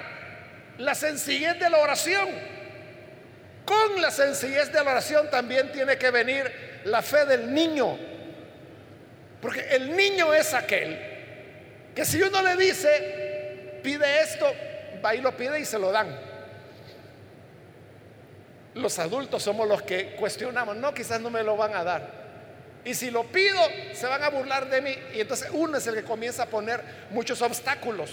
la 0.77 0.95
sencillez 0.95 1.59
de 1.59 1.69
la 1.69 1.77
oración. 1.77 2.29
Con 3.65 4.01
la 4.01 4.11
sencillez 4.11 4.71
de 4.71 4.83
la 4.83 4.91
oración 4.91 5.29
también 5.29 5.71
tiene 5.71 5.97
que 5.97 6.11
venir 6.11 6.81
la 6.85 7.01
fe 7.01 7.25
del 7.25 7.53
niño. 7.53 7.97
Porque 9.41 9.61
el 9.71 9.95
niño 9.95 10.33
es 10.33 10.53
aquel 10.53 11.11
que 11.95 12.05
si 12.05 12.21
uno 12.21 12.41
le 12.41 12.55
dice, 12.55 13.79
pide 13.83 14.21
esto, 14.21 14.53
va 15.03 15.15
y 15.15 15.21
lo 15.21 15.35
pide 15.35 15.59
y 15.59 15.65
se 15.65 15.79
lo 15.79 15.91
dan. 15.91 16.30
Los 18.75 18.99
adultos 18.99 19.43
somos 19.43 19.67
los 19.67 19.81
que 19.81 20.15
cuestionamos, 20.15 20.77
no, 20.77 20.93
quizás 20.93 21.19
no 21.19 21.29
me 21.29 21.43
lo 21.43 21.57
van 21.57 21.75
a 21.75 21.83
dar. 21.83 22.21
Y 22.83 22.95
si 22.95 23.11
lo 23.11 23.25
pido, 23.25 23.59
se 23.93 24.07
van 24.07 24.23
a 24.23 24.29
burlar 24.29 24.69
de 24.69 24.81
mí. 24.81 24.95
Y 25.13 25.21
entonces 25.21 25.49
uno 25.51 25.77
es 25.77 25.85
el 25.87 25.95
que 25.95 26.03
comienza 26.03 26.43
a 26.43 26.45
poner 26.47 26.81
muchos 27.11 27.41
obstáculos. 27.41 28.11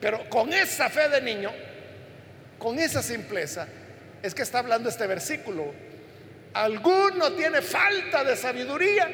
Pero 0.00 0.28
con 0.28 0.52
esa 0.52 0.90
fe 0.90 1.08
de 1.08 1.22
niño, 1.22 1.50
con 2.58 2.78
esa 2.78 3.02
simpleza, 3.02 3.66
es 4.22 4.34
que 4.34 4.42
está 4.42 4.58
hablando 4.58 4.88
este 4.88 5.06
versículo. 5.06 5.72
Alguno 6.52 7.32
tiene 7.32 7.62
falta 7.62 8.22
de 8.22 8.36
sabiduría, 8.36 9.08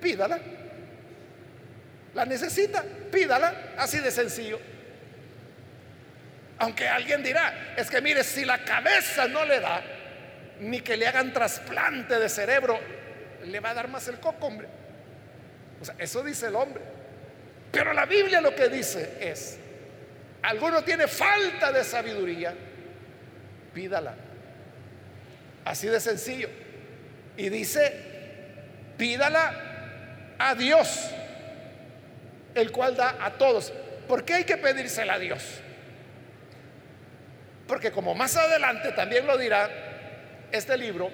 pídala. 0.00 0.40
La 2.14 2.24
necesita, 2.26 2.84
pídala, 3.10 3.74
así 3.78 3.98
de 3.98 4.10
sencillo. 4.10 4.58
Aunque 6.62 6.86
alguien 6.86 7.24
dirá, 7.24 7.74
es 7.76 7.90
que 7.90 8.00
mire, 8.00 8.22
si 8.22 8.44
la 8.44 8.64
cabeza 8.64 9.26
no 9.26 9.44
le 9.44 9.58
da, 9.58 9.82
ni 10.60 10.80
que 10.80 10.96
le 10.96 11.08
hagan 11.08 11.32
trasplante 11.32 12.20
de 12.20 12.28
cerebro, 12.28 12.78
le 13.44 13.58
va 13.58 13.70
a 13.70 13.74
dar 13.74 13.88
más 13.88 14.06
el 14.06 14.20
coco, 14.20 14.46
hombre. 14.46 14.68
O 15.80 15.84
sea, 15.84 15.96
eso 15.98 16.22
dice 16.22 16.46
el 16.46 16.54
hombre. 16.54 16.80
Pero 17.72 17.92
la 17.92 18.06
Biblia 18.06 18.40
lo 18.40 18.54
que 18.54 18.68
dice 18.68 19.16
es, 19.18 19.58
alguno 20.42 20.84
tiene 20.84 21.08
falta 21.08 21.72
de 21.72 21.82
sabiduría, 21.82 22.54
pídala. 23.74 24.14
Así 25.64 25.88
de 25.88 25.98
sencillo. 25.98 26.48
Y 27.36 27.48
dice, 27.48 27.92
pídala 28.96 30.36
a 30.38 30.54
Dios 30.54 31.10
el 32.54 32.70
cual 32.70 32.94
da 32.94 33.16
a 33.18 33.32
todos. 33.32 33.72
¿Por 34.06 34.24
qué 34.24 34.34
hay 34.34 34.44
que 34.44 34.58
pedírsela 34.58 35.14
a 35.14 35.18
Dios? 35.18 35.60
Porque 37.66 37.90
como 37.90 38.14
más 38.14 38.36
adelante 38.36 38.92
también 38.92 39.26
lo 39.26 39.38
dirá 39.38 39.70
este 40.50 40.76
libro, 40.76 41.10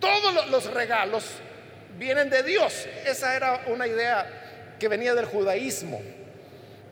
todos 0.00 0.50
los 0.50 0.72
regalos 0.72 1.24
vienen 1.98 2.28
de 2.30 2.42
Dios. 2.42 2.86
Esa 3.06 3.36
era 3.36 3.62
una 3.66 3.86
idea 3.86 4.74
que 4.78 4.88
venía 4.88 5.14
del 5.14 5.26
judaísmo. 5.26 6.00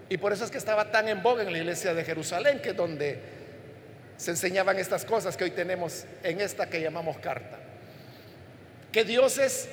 Y 0.08 0.16
por 0.16 0.32
eso 0.32 0.44
es 0.44 0.50
que 0.50 0.58
estaba 0.58 0.90
tan 0.90 1.08
en 1.08 1.22
boga 1.22 1.42
en 1.42 1.52
la 1.52 1.58
iglesia 1.58 1.94
de 1.94 2.04
Jerusalén, 2.04 2.60
que 2.60 2.70
es 2.70 2.76
donde 2.76 3.20
se 4.16 4.32
enseñaban 4.32 4.78
estas 4.78 5.04
cosas 5.04 5.36
que 5.36 5.44
hoy 5.44 5.50
tenemos 5.50 6.04
en 6.22 6.40
esta 6.40 6.68
que 6.68 6.80
llamamos 6.80 7.18
carta. 7.18 7.58
Que 8.92 9.04
Dios 9.04 9.38
es 9.38 9.68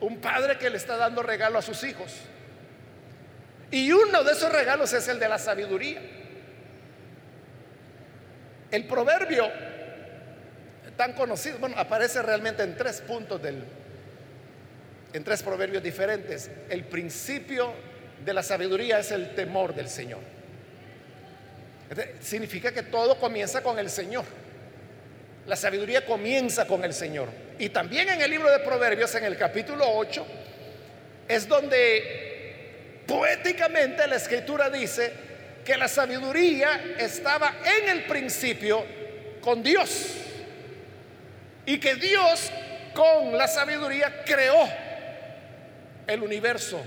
un 0.00 0.18
padre 0.18 0.58
que 0.58 0.70
le 0.70 0.76
está 0.76 0.96
dando 0.96 1.22
regalo 1.22 1.58
a 1.58 1.62
sus 1.62 1.84
hijos. 1.84 2.12
Y 3.70 3.92
uno 3.92 4.24
de 4.24 4.32
esos 4.32 4.52
regalos 4.52 4.92
es 4.92 5.06
el 5.08 5.18
de 5.18 5.28
la 5.28 5.38
sabiduría. 5.38 6.00
El 8.70 8.84
proverbio 8.86 9.50
tan 10.96 11.12
conocido, 11.14 11.58
bueno, 11.58 11.76
aparece 11.78 12.20
realmente 12.20 12.62
en 12.62 12.76
tres 12.76 13.00
puntos 13.00 13.40
del, 13.40 13.64
en 15.12 15.24
tres 15.24 15.42
proverbios 15.42 15.82
diferentes. 15.82 16.50
El 16.68 16.84
principio 16.84 17.72
de 18.24 18.34
la 18.34 18.42
sabiduría 18.42 18.98
es 18.98 19.10
el 19.10 19.34
temor 19.34 19.74
del 19.74 19.88
Señor. 19.88 20.20
significa 22.20 22.72
que 22.72 22.82
todo 22.82 23.18
comienza 23.18 23.62
con 23.62 23.78
el 23.78 23.88
Señor. 23.88 24.24
La 25.46 25.56
sabiduría 25.56 26.04
comienza 26.04 26.66
con 26.66 26.84
el 26.84 26.92
Señor. 26.92 27.28
Y 27.58 27.70
también 27.70 28.08
en 28.08 28.20
el 28.20 28.30
libro 28.30 28.50
de 28.50 28.58
Proverbios, 28.58 29.14
en 29.14 29.24
el 29.24 29.36
capítulo 29.36 29.84
8, 29.88 30.26
es 31.28 31.48
donde 31.48 32.29
poéticamente 33.10 34.06
la 34.06 34.14
escritura 34.14 34.70
dice 34.70 35.12
que 35.64 35.76
la 35.76 35.88
sabiduría 35.88 36.94
estaba 36.96 37.56
en 37.64 37.88
el 37.88 38.04
principio 38.04 38.86
con 39.40 39.64
Dios. 39.64 40.14
Y 41.66 41.80
que 41.80 41.96
Dios 41.96 42.52
con 42.94 43.36
la 43.36 43.48
sabiduría 43.48 44.22
creó 44.24 44.68
el 46.06 46.22
universo. 46.22 46.80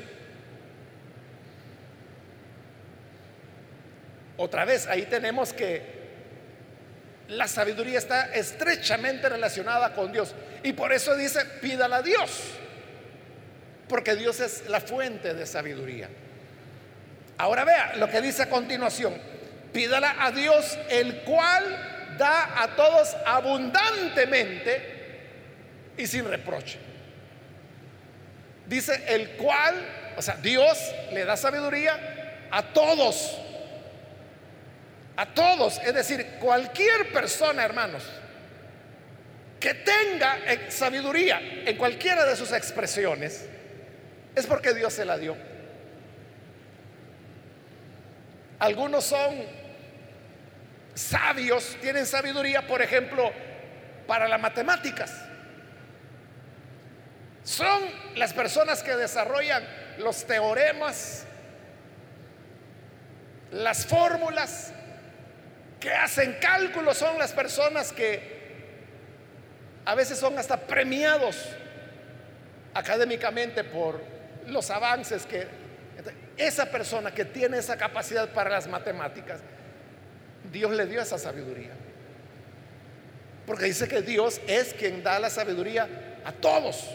Otra 4.37 4.63
vez, 4.63 4.87
ahí 4.87 5.01
tenemos 5.03 5.51
que 5.51 5.81
la 7.27 7.49
sabiduría 7.49 7.99
está 7.99 8.33
estrechamente 8.33 9.27
relacionada 9.27 9.93
con 9.93 10.13
Dios. 10.13 10.33
Y 10.63 10.71
por 10.71 10.93
eso 10.93 11.17
dice, 11.17 11.43
pídala 11.61 11.97
a 11.97 12.01
Dios. 12.01 12.62
Porque 13.87 14.15
Dios 14.15 14.39
es 14.39 14.67
la 14.69 14.81
fuente 14.81 15.33
de 15.33 15.45
sabiduría. 15.45 16.09
Ahora 17.37 17.65
vea 17.65 17.95
lo 17.97 18.09
que 18.09 18.21
dice 18.21 18.43
a 18.43 18.49
continuación. 18.49 19.13
Pídala 19.73 20.15
a 20.19 20.31
Dios, 20.31 20.77
el 20.89 21.21
cual 21.21 22.15
da 22.17 22.61
a 22.61 22.75
todos 22.75 23.15
abundantemente 23.25 24.93
y 25.97 26.07
sin 26.07 26.25
reproche. 26.25 26.77
Dice 28.67 29.03
el 29.07 29.31
cual, 29.31 29.75
o 30.15 30.21
sea, 30.21 30.35
Dios 30.35 30.77
le 31.11 31.25
da 31.25 31.35
sabiduría 31.35 32.47
a 32.51 32.63
todos. 32.63 33.39
A 35.15 35.27
todos, 35.27 35.79
es 35.85 35.93
decir, 35.93 36.25
cualquier 36.39 37.11
persona, 37.11 37.63
hermanos, 37.63 38.03
que 39.59 39.75
tenga 39.75 40.39
sabiduría 40.69 41.39
en 41.65 41.77
cualquiera 41.77 42.25
de 42.25 42.35
sus 42.35 42.51
expresiones, 42.51 43.47
es 44.35 44.45
porque 44.45 44.73
Dios 44.73 44.93
se 44.93 45.05
la 45.05 45.17
dio. 45.17 45.35
Algunos 48.59 49.03
son 49.03 49.35
sabios, 50.93 51.77
tienen 51.81 52.05
sabiduría, 52.05 52.65
por 52.65 52.81
ejemplo, 52.81 53.31
para 54.07 54.27
las 54.27 54.39
matemáticas. 54.39 55.13
Son 57.43 57.81
las 58.15 58.33
personas 58.33 58.81
que 58.83 58.95
desarrollan 58.95 59.63
los 59.97 60.25
teoremas, 60.25 61.25
las 63.51 63.85
fórmulas, 63.85 64.71
que 65.79 65.91
hacen 65.93 66.37
cálculos, 66.39 66.97
son 66.97 67.19
las 67.19 67.33
personas 67.33 67.91
que 67.91 68.31
a 69.85 69.95
veces 69.95 70.17
son 70.17 70.39
hasta 70.39 70.55
premiados 70.55 71.37
académicamente 72.73 73.65
por 73.65 74.12
los 74.47 74.69
avances 74.69 75.25
que 75.25 75.47
esa 76.37 76.65
persona 76.65 77.13
que 77.13 77.25
tiene 77.25 77.57
esa 77.57 77.77
capacidad 77.77 78.29
para 78.29 78.49
las 78.49 78.67
matemáticas, 78.67 79.41
Dios 80.51 80.71
le 80.71 80.85
dio 80.85 81.01
esa 81.01 81.17
sabiduría. 81.17 81.71
Porque 83.45 83.65
dice 83.65 83.87
que 83.87 84.01
Dios 84.01 84.39
es 84.47 84.73
quien 84.73 85.03
da 85.03 85.19
la 85.19 85.29
sabiduría 85.29 85.87
a 86.23 86.31
todos. 86.31 86.89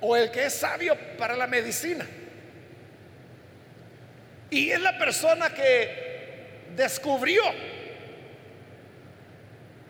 O 0.00 0.16
el 0.16 0.30
que 0.30 0.46
es 0.46 0.54
sabio 0.54 0.96
para 1.18 1.36
la 1.36 1.46
medicina. 1.46 2.06
Y 4.50 4.70
es 4.70 4.80
la 4.80 4.98
persona 4.98 5.50
que 5.50 6.66
descubrió 6.74 7.42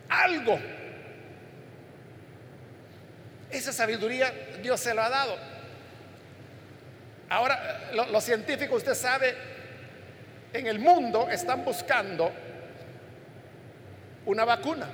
algo. 0.09 0.59
Esa 3.51 3.73
sabiduría 3.73 4.33
Dios 4.61 4.79
se 4.79 4.93
lo 4.93 5.01
ha 5.01 5.09
dado. 5.09 5.35
Ahora, 7.29 7.91
los 8.11 8.23
científicos, 8.23 8.77
usted 8.77 8.93
sabe, 8.93 9.35
en 10.53 10.67
el 10.67 10.79
mundo 10.79 11.29
están 11.29 11.63
buscando 11.63 12.31
una 14.25 14.43
vacuna, 14.43 14.87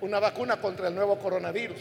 una 0.00 0.18
vacuna 0.18 0.60
contra 0.60 0.88
el 0.88 0.94
nuevo 0.94 1.18
coronavirus. 1.18 1.80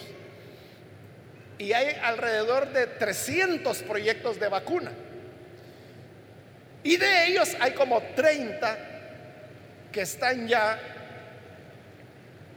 Y 1.57 1.73
hay 1.73 1.97
alrededor 2.03 2.71
de 2.71 2.87
300 2.87 3.83
proyectos 3.83 4.39
de 4.39 4.47
vacuna. 4.47 4.91
Y 6.83 6.97
de 6.97 7.27
ellos 7.27 7.57
hay 7.59 7.71
como 7.73 8.01
30 8.15 8.77
que 9.91 10.01
están 10.01 10.47
ya 10.47 10.79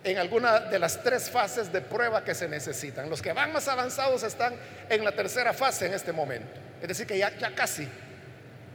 en 0.05 0.19
alguna 0.19 0.61
de 0.61 0.79
las 0.79 1.03
tres 1.03 1.31
fases 1.31 1.73
de 1.73 1.81
prueba 1.81 2.25
que 2.25 2.35
se 2.35 2.49
necesitan. 2.49 3.09
Los 3.09 3.23
que 3.23 3.33
van 3.33 3.53
más 3.53 3.69
avanzados 3.69 4.23
están 4.23 4.55
en 4.89 5.05
la 5.05 5.13
tercera 5.13 5.53
fase 5.53 5.87
en 5.87 5.95
este 5.95 6.13
momento. 6.13 6.61
Es 6.81 6.89
decir, 6.89 7.07
que 7.07 7.19
ya, 7.19 7.37
ya 7.37 7.55
casi 7.55 7.89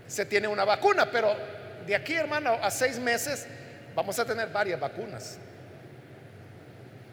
se 0.08 0.26
tiene 0.26 0.48
una 0.48 0.64
vacuna, 0.64 1.12
pero 1.12 1.36
de 1.86 1.96
aquí, 1.96 2.14
hermano, 2.14 2.58
a 2.62 2.72
seis 2.72 2.98
meses 2.98 3.46
vamos 3.94 4.18
a 4.20 4.26
tener 4.26 4.50
varias 4.50 4.80
vacunas. 4.80 5.38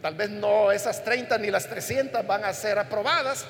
Tal 0.00 0.14
vez 0.14 0.30
no 0.30 0.70
esas 0.70 1.02
30 1.02 1.38
ni 1.38 1.50
las 1.50 1.66
300 1.66 2.26
van 2.26 2.44
a 2.44 2.52
ser 2.52 2.78
aprobadas, 2.78 3.46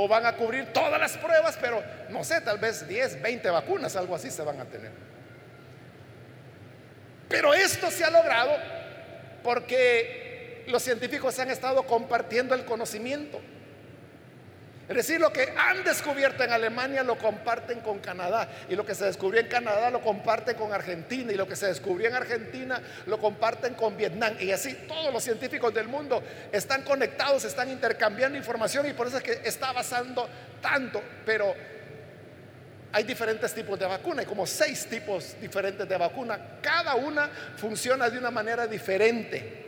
o 0.00 0.06
van 0.06 0.24
a 0.26 0.36
cubrir 0.36 0.72
todas 0.72 0.98
las 0.98 1.16
pruebas, 1.16 1.58
pero 1.60 1.82
no 2.08 2.22
sé, 2.22 2.40
tal 2.40 2.58
vez 2.58 2.86
10, 2.86 3.20
20 3.20 3.50
vacunas, 3.50 3.96
algo 3.96 4.14
así 4.14 4.30
se 4.30 4.42
van 4.42 4.60
a 4.60 4.64
tener. 4.64 4.92
Pero 7.28 7.52
esto 7.52 7.90
se 7.90 8.04
ha 8.04 8.10
logrado 8.10 8.52
porque 9.42 10.64
los 10.66 10.82
científicos 10.82 11.38
han 11.38 11.50
estado 11.50 11.82
compartiendo 11.84 12.54
el 12.54 12.64
conocimiento. 12.64 13.40
Es 14.88 14.96
decir, 14.96 15.20
lo 15.20 15.30
que 15.30 15.52
han 15.54 15.84
descubierto 15.84 16.42
en 16.42 16.50
Alemania 16.50 17.02
lo 17.02 17.18
comparten 17.18 17.80
con 17.80 17.98
Canadá. 17.98 18.48
Y 18.70 18.74
lo 18.74 18.86
que 18.86 18.94
se 18.94 19.04
descubrió 19.04 19.38
en 19.42 19.48
Canadá 19.48 19.90
lo 19.90 20.00
comparten 20.00 20.56
con 20.56 20.72
Argentina. 20.72 21.30
Y 21.30 21.36
lo 21.36 21.46
que 21.46 21.56
se 21.56 21.66
descubrió 21.66 22.08
en 22.08 22.14
Argentina 22.14 22.80
lo 23.04 23.18
comparten 23.18 23.74
con 23.74 23.98
Vietnam. 23.98 24.34
Y 24.40 24.50
así 24.50 24.72
todos 24.88 25.12
los 25.12 25.22
científicos 25.22 25.74
del 25.74 25.88
mundo 25.88 26.22
están 26.52 26.82
conectados, 26.84 27.44
están 27.44 27.70
intercambiando 27.70 28.38
información. 28.38 28.86
Y 28.88 28.94
por 28.94 29.08
eso 29.08 29.18
es 29.18 29.22
que 29.22 29.40
está 29.44 29.68
avanzando 29.68 30.26
tanto. 30.62 31.02
Pero 31.26 31.54
hay 32.92 33.04
diferentes 33.04 33.52
tipos 33.54 33.78
de 33.78 33.86
vacuna. 33.86 34.20
Hay 34.20 34.26
como 34.26 34.46
seis 34.46 34.86
tipos 34.86 35.36
diferentes 35.40 35.88
de 35.88 35.96
vacuna. 35.96 36.58
Cada 36.62 36.94
una 36.94 37.28
funciona 37.56 38.08
de 38.08 38.18
una 38.18 38.30
manera 38.30 38.66
diferente. 38.66 39.66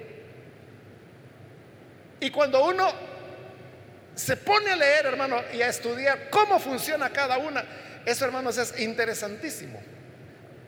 Y 2.21 2.31
cuando 2.31 2.65
uno 2.65 2.93
se 4.15 4.37
pone 4.37 4.71
a 4.71 4.77
leer, 4.77 5.07
hermano, 5.07 5.41
y 5.53 5.63
a 5.63 5.69
estudiar 5.69 6.29
cómo 6.31 6.59
funciona 6.59 7.11
cada 7.11 7.39
una, 7.39 7.65
eso, 8.05 8.25
hermanos, 8.25 8.59
es 8.59 8.79
interesantísimo. 8.81 9.81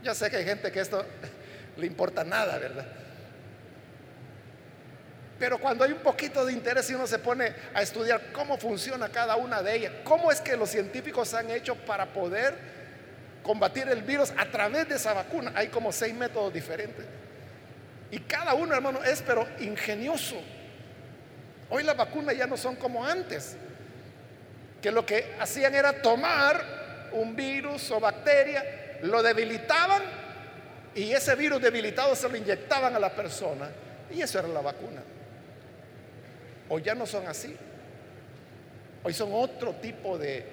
Ya 0.03 0.15
sé 0.15 0.31
que 0.31 0.37
hay 0.37 0.45
gente 0.45 0.71
que 0.73 0.81
esto 0.81 1.05
le 1.77 1.87
importa 1.87 2.25
nada, 2.25 2.59
¿verdad? 2.59 2.87
Pero 5.43 5.59
cuando 5.59 5.83
hay 5.83 5.91
un 5.91 5.99
poquito 5.99 6.47
de 6.47 6.53
interés 6.53 6.89
y 6.89 6.95
uno 6.95 7.05
se 7.05 7.19
pone 7.19 7.53
a 7.75 7.83
estudiar 7.83 8.31
cómo 8.31 8.57
funciona 8.57 9.09
cada 9.09 9.35
una 9.35 9.61
de 9.61 9.75
ellas, 9.75 9.93
cómo 10.05 10.31
es 10.31 10.41
que 10.41 10.57
los 10.57 10.71
científicos 10.71 11.35
han 11.35 11.51
hecho 11.51 11.75
para 11.75 12.07
poder 12.13 12.55
combatir 13.43 13.89
el 13.89 14.03
virus 14.03 14.33
a 14.39 14.47
través 14.47 14.89
de 14.89 14.95
esa 14.95 15.13
vacuna, 15.15 15.51
hay 15.57 15.67
como 15.67 15.91
seis 15.91 16.15
métodos 16.15 16.55
diferentes. 16.55 17.05
Y 18.13 18.21
cada 18.21 18.55
uno, 18.55 18.73
hermano, 18.73 19.03
es 19.03 19.21
pero 19.21 19.45
ingenioso. 19.59 20.37
Hoy 21.71 21.83
las 21.83 21.97
vacunas 21.97 22.37
ya 22.37 22.47
no 22.47 22.57
son 22.57 22.77
como 22.77 23.05
antes. 23.05 23.57
que 24.81 24.93
lo 24.93 25.05
que 25.05 25.35
hacían 25.41 25.75
era 25.75 26.03
tomar 26.03 27.11
un 27.15 27.35
virus 27.35 27.91
o 27.91 27.99
bacteria, 27.99 28.65
lo 29.03 29.21
debilitaban 29.25 30.03
y 30.95 31.11
ese 31.11 31.35
virus 31.35 31.61
debilitado 31.61 32.15
se 32.15 32.29
lo 32.29 32.37
inyectaban 32.37 32.95
a 32.95 33.01
la 33.01 33.11
persona 33.11 33.69
y 34.09 34.23
eso 34.23 34.39
era 34.39 34.47
la 34.47 34.61
vacuna. 34.61 35.03
Hoy 36.75 36.81
ya 36.81 36.95
no 36.95 37.05
son 37.05 37.27
así. 37.27 37.55
Hoy 39.03 39.13
son 39.13 39.29
otro 39.35 39.75
tipo 39.75 40.17
de, 40.17 40.47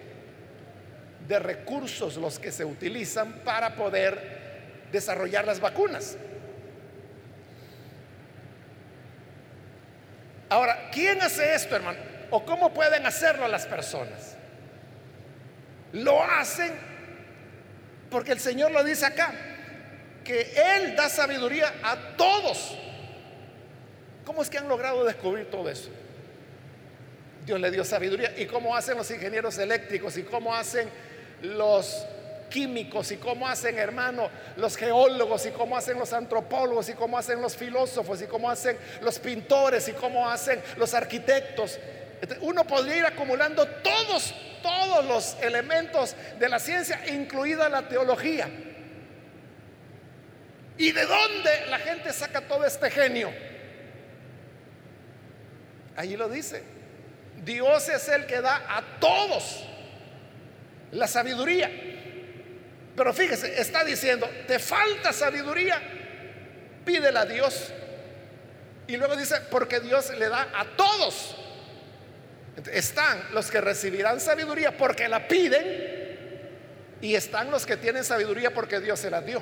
de 1.25 1.39
recursos 1.39 2.17
los 2.17 2.39
que 2.39 2.51
se 2.51 2.65
utilizan 2.65 3.35
para 3.45 3.73
poder 3.75 4.89
desarrollar 4.91 5.45
las 5.45 5.61
vacunas. 5.61 6.17
Ahora, 10.49 10.89
¿quién 10.91 11.21
hace 11.21 11.55
esto, 11.55 11.77
hermano? 11.77 11.99
¿O 12.31 12.43
cómo 12.43 12.73
pueden 12.73 13.05
hacerlo 13.05 13.47
las 13.47 13.65
personas? 13.65 14.35
Lo 15.93 16.21
hacen 16.21 16.73
porque 18.11 18.33
el 18.33 18.41
Señor 18.41 18.71
lo 18.71 18.83
dice 18.83 19.05
acá, 19.05 19.33
que 20.25 20.51
Él 20.75 20.97
da 20.97 21.07
sabiduría 21.07 21.75
a 21.81 22.17
todos. 22.17 22.77
¿Cómo 24.25 24.41
es 24.41 24.49
que 24.49 24.57
han 24.57 24.67
logrado 24.67 25.05
descubrir 25.05 25.49
todo 25.49 25.69
eso? 25.69 25.89
Dios 27.49 27.59
le 27.59 27.71
dio 27.71 27.83
sabiduría. 27.83 28.31
¿Y 28.37 28.45
cómo 28.45 28.75
hacen 28.75 28.95
los 28.95 29.09
ingenieros 29.09 29.57
eléctricos? 29.57 30.15
¿Y 30.17 30.21
cómo 30.21 30.53
hacen 30.53 30.87
los 31.41 32.05
químicos? 32.47 33.11
¿Y 33.11 33.17
cómo 33.17 33.47
hacen, 33.47 33.79
hermano, 33.79 34.29
los 34.57 34.77
geólogos? 34.77 35.47
¿Y 35.47 35.49
cómo 35.49 35.75
hacen 35.75 35.97
los 35.97 36.13
antropólogos? 36.13 36.89
¿Y 36.89 36.93
cómo 36.93 37.17
hacen 37.17 37.41
los 37.41 37.57
filósofos? 37.57 38.21
¿Y 38.21 38.27
cómo 38.27 38.51
hacen 38.51 38.77
los 39.01 39.17
pintores? 39.17 39.87
¿Y 39.87 39.93
cómo 39.93 40.29
hacen 40.29 40.61
los 40.77 40.93
arquitectos? 40.93 41.79
Uno 42.41 42.65
podría 42.65 42.97
ir 42.97 43.05
acumulando 43.05 43.67
todos, 43.67 44.31
todos 44.61 45.03
los 45.05 45.35
elementos 45.41 46.15
de 46.37 46.49
la 46.49 46.59
ciencia, 46.59 47.01
incluida 47.07 47.67
la 47.67 47.89
teología. 47.89 48.47
¿Y 50.77 50.91
de 50.91 51.03
dónde 51.03 51.65
la 51.67 51.79
gente 51.79 52.13
saca 52.13 52.41
todo 52.41 52.63
este 52.63 52.91
genio? 52.91 53.31
Allí 55.95 56.15
lo 56.15 56.29
dice. 56.29 56.77
Dios 57.49 57.89
es 57.89 58.07
el 58.09 58.27
que 58.27 58.41
da 58.41 58.63
a 58.69 58.99
todos 58.99 59.65
la 60.91 61.07
sabiduría. 61.07 61.71
Pero 62.95 63.11
fíjese, 63.11 63.59
está 63.59 63.83
diciendo, 63.83 64.29
te 64.45 64.59
falta 64.59 65.11
sabiduría, 65.11 65.81
pídela 66.85 67.21
a 67.21 67.25
Dios. 67.25 67.71
Y 68.85 68.97
luego 68.97 69.15
dice, 69.15 69.37
porque 69.49 69.79
Dios 69.79 70.11
le 70.15 70.29
da 70.29 70.47
a 70.53 70.63
todos. 70.75 71.35
Están 72.71 73.19
los 73.33 73.49
que 73.49 73.61
recibirán 73.61 74.19
sabiduría 74.19 74.77
porque 74.77 75.07
la 75.07 75.27
piden 75.27 76.09
y 77.01 77.15
están 77.15 77.49
los 77.49 77.65
que 77.65 77.77
tienen 77.77 78.03
sabiduría 78.03 78.53
porque 78.53 78.79
Dios 78.79 78.99
se 78.99 79.09
la 79.09 79.21
dio. 79.21 79.41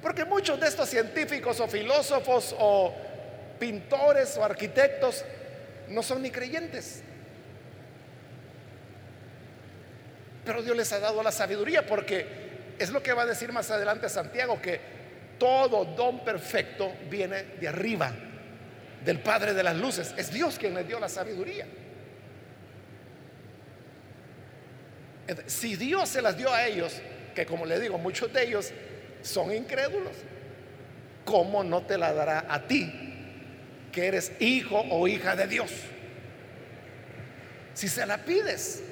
Porque 0.00 0.24
muchos 0.24 0.60
de 0.60 0.68
estos 0.68 0.88
científicos 0.88 1.58
o 1.58 1.66
filósofos 1.66 2.54
o 2.56 2.94
pintores 3.58 4.36
o 4.36 4.44
arquitectos 4.44 5.24
no 5.90 6.02
son 6.02 6.22
ni 6.22 6.30
creyentes. 6.30 7.02
Pero 10.44 10.62
Dios 10.62 10.76
les 10.76 10.92
ha 10.92 11.00
dado 11.00 11.22
la 11.22 11.32
sabiduría 11.32 11.86
porque 11.86 12.74
es 12.78 12.90
lo 12.90 13.02
que 13.02 13.12
va 13.12 13.22
a 13.22 13.26
decir 13.26 13.52
más 13.52 13.70
adelante 13.70 14.08
Santiago, 14.08 14.60
que 14.60 14.80
todo 15.38 15.84
don 15.84 16.24
perfecto 16.24 16.92
viene 17.10 17.42
de 17.60 17.68
arriba, 17.68 18.12
del 19.04 19.20
Padre 19.20 19.52
de 19.52 19.62
las 19.62 19.76
Luces. 19.76 20.14
Es 20.16 20.32
Dios 20.32 20.58
quien 20.58 20.74
les 20.74 20.86
dio 20.86 20.98
la 20.98 21.08
sabiduría. 21.08 21.66
Si 25.46 25.76
Dios 25.76 26.08
se 26.08 26.22
las 26.22 26.36
dio 26.36 26.52
a 26.52 26.66
ellos, 26.66 27.00
que 27.34 27.46
como 27.46 27.64
le 27.64 27.78
digo, 27.78 27.98
muchos 27.98 28.32
de 28.32 28.44
ellos 28.44 28.72
son 29.22 29.54
incrédulos, 29.54 30.16
¿cómo 31.24 31.62
no 31.62 31.82
te 31.82 31.98
la 31.98 32.12
dará 32.12 32.46
a 32.48 32.66
ti 32.66 32.99
que 33.92 34.06
eres 34.06 34.32
hijo 34.40 34.84
o 34.90 35.08
hija 35.08 35.36
de 35.36 35.46
Dios. 35.46 35.70
Si 37.74 37.88
se 37.88 38.04
la 38.06 38.18
pides, 38.18 38.82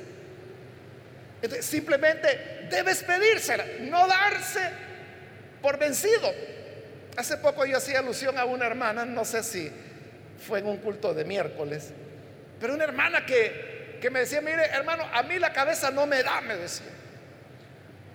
simplemente 1.61 2.67
debes 2.71 3.03
pedírsela, 3.03 3.65
no 3.81 4.07
darse 4.07 4.61
por 5.61 5.79
vencido. 5.79 6.33
Hace 7.17 7.37
poco 7.39 7.67
yo 7.67 7.77
hacía 7.77 7.99
alusión 7.99 8.39
a 8.39 8.45
una 8.45 8.67
hermana, 8.67 9.05
no 9.05 9.25
sé 9.25 9.43
si 9.43 9.71
fue 10.47 10.61
en 10.61 10.67
un 10.67 10.79
culto 10.79 11.15
de 11.15 11.25
miércoles, 11.25 11.91
pero 12.61 12.75
una 12.75 12.85
hermana 12.85 13.27
que, 13.27 13.99
que 14.01 14.11
me 14.11 14.21
decía, 14.21 14.41
mire 14.41 14.65
hermano, 14.67 15.05
a 15.13 15.23
mí 15.25 15.39
la 15.39 15.53
cabeza 15.53 15.91
no 15.91 16.07
me 16.07 16.23
da, 16.23 16.41
me 16.41 16.57
decía. 16.57 16.87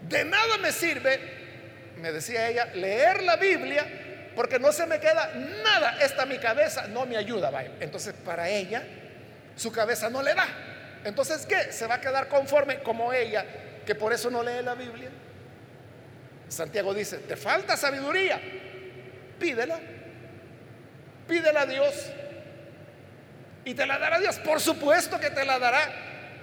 De 0.07 0.25
nada 0.25 0.57
me 0.57 0.71
sirve, 0.71 1.19
me 2.01 2.11
decía 2.11 2.49
ella, 2.49 2.65
leer 2.73 3.23
la 3.23 3.35
Biblia 3.35 3.85
porque 4.35 4.59
no 4.59 4.71
se 4.71 4.85
me 4.85 4.99
queda 4.99 5.31
nada. 5.63 5.97
Esta 6.01 6.25
mi 6.25 6.37
cabeza 6.37 6.87
no 6.87 7.05
me 7.05 7.17
ayuda. 7.17 7.51
Entonces, 7.79 8.13
para 8.25 8.49
ella, 8.49 8.83
su 9.55 9.71
cabeza 9.71 10.09
no 10.09 10.21
le 10.21 10.33
da. 10.33 10.47
Entonces, 11.03 11.45
¿qué? 11.45 11.71
Se 11.71 11.87
va 11.87 11.95
a 11.95 12.01
quedar 12.01 12.27
conforme 12.27 12.79
como 12.79 13.13
ella, 13.13 13.45
que 13.85 13.95
por 13.95 14.13
eso 14.13 14.29
no 14.29 14.41
lee 14.41 14.63
la 14.63 14.75
Biblia. 14.75 15.09
Santiago 16.47 16.93
dice, 16.93 17.17
te 17.17 17.35
falta 17.35 17.75
sabiduría, 17.75 18.39
pídela, 19.39 19.79
pídela 21.27 21.61
a 21.61 21.65
Dios 21.65 21.93
y 23.65 23.73
te 23.73 23.85
la 23.85 23.97
dará 23.97 24.19
Dios. 24.19 24.37
Por 24.39 24.61
supuesto 24.61 25.19
que 25.19 25.31
te 25.31 25.45
la 25.45 25.59
dará 25.59 25.89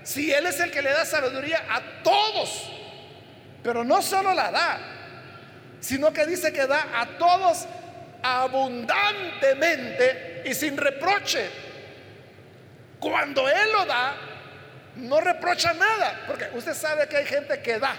si 0.02 0.32
Él 0.32 0.46
es 0.46 0.58
el 0.60 0.70
que 0.70 0.82
le 0.82 0.90
da 0.90 1.04
sabiduría 1.04 1.64
a 1.68 2.02
todos, 2.02 2.70
pero 3.62 3.84
no 3.84 4.02
solo 4.02 4.34
la 4.34 4.50
da, 4.50 4.78
sino 5.80 6.12
que 6.12 6.26
dice 6.26 6.52
que 6.52 6.66
da 6.66 6.86
a 6.94 7.18
todos 7.18 7.66
abundantemente 8.22 10.42
y 10.44 10.54
sin 10.54 10.76
reproche. 10.76 11.48
Cuando 12.98 13.48
Él 13.48 13.72
lo 13.72 13.86
da, 13.86 14.14
no 14.96 15.20
reprocha 15.20 15.72
nada, 15.72 16.24
porque 16.26 16.50
usted 16.54 16.74
sabe 16.74 17.06
que 17.08 17.16
hay 17.16 17.26
gente 17.26 17.60
que 17.60 17.78
da, 17.78 17.94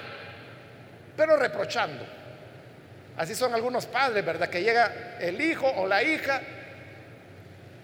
pero 1.17 1.37
reprochando. 1.37 2.05
Así 3.17 3.33
son 3.35 3.53
algunos 3.53 3.85
padres, 3.85 4.25
¿verdad? 4.25 4.49
Que 4.49 4.63
llega 4.63 5.17
el 5.19 5.39
hijo 5.41 5.67
o 5.67 5.85
la 5.87 6.01
hija 6.03 6.41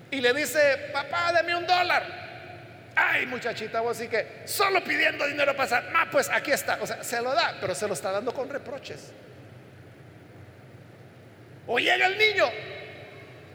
y 0.10 0.22
le 0.22 0.34
dice, 0.34 0.90
papá, 0.94 1.34
dame 1.34 1.54
un 1.56 1.68
dólar. 1.68 2.28
Ay, 2.96 3.26
muchachita, 3.28 3.82
vos 3.82 3.98
sí 3.98 4.08
que 4.08 4.42
solo 4.46 4.82
pidiendo 4.84 5.28
dinero 5.28 5.56
pasa. 5.56 5.84
Ah, 5.94 6.08
pues 6.12 6.30
aquí 6.30 6.52
está. 6.52 6.80
O 6.82 6.88
sea, 6.88 7.04
se 7.04 7.22
lo 7.22 7.36
da, 7.36 7.58
pero 7.60 7.76
se 7.76 7.88
lo 7.88 7.94
está 7.94 8.12
dando 8.12 8.34
con 8.34 8.50
reproches. 8.50 9.12
O 11.68 11.78
llega 11.78 12.08
el 12.08 12.18
niño, 12.18 12.46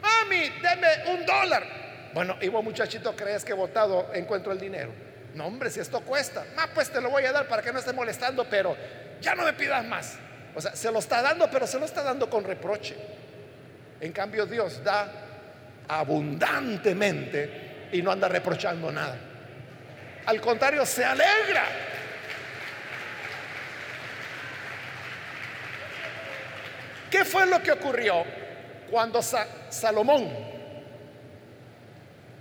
mami, 0.00 0.48
deme 0.60 1.12
un 1.12 1.26
dólar. 1.26 1.66
Bueno, 2.12 2.36
y 2.40 2.48
vos 2.48 2.62
muchachito 2.62 3.16
crees 3.16 3.44
que 3.44 3.54
votado 3.54 4.10
encuentro 4.12 4.52
el 4.52 4.60
dinero. 4.60 4.92
No, 5.34 5.46
hombre, 5.46 5.70
si 5.70 5.80
esto 5.80 6.00
cuesta, 6.00 6.44
ah, 6.58 6.68
pues 6.74 6.90
te 6.90 7.00
lo 7.00 7.08
voy 7.08 7.24
a 7.24 7.32
dar 7.32 7.48
para 7.48 7.62
que 7.62 7.72
no 7.72 7.78
esté 7.78 7.94
molestando, 7.94 8.44
pero 8.44 8.76
ya 9.20 9.34
no 9.34 9.44
me 9.44 9.54
pidas 9.54 9.84
más. 9.86 10.18
O 10.54 10.60
sea, 10.60 10.76
se 10.76 10.92
lo 10.92 10.98
está 10.98 11.22
dando, 11.22 11.50
pero 11.50 11.66
se 11.66 11.78
lo 11.78 11.86
está 11.86 12.02
dando 12.02 12.28
con 12.28 12.44
reproche. 12.44 12.94
En 14.00 14.12
cambio, 14.12 14.44
Dios 14.44 14.84
da 14.84 15.10
abundantemente 15.88 17.88
y 17.92 18.02
no 18.02 18.12
anda 18.12 18.28
reprochando 18.28 18.92
nada. 18.92 19.16
Al 20.26 20.40
contrario, 20.40 20.84
se 20.84 21.04
alegra 21.04 21.64
¿Qué 27.12 27.26
fue 27.26 27.44
lo 27.44 27.62
que 27.62 27.70
ocurrió 27.70 28.24
cuando 28.90 29.20
Salomón 29.20 30.30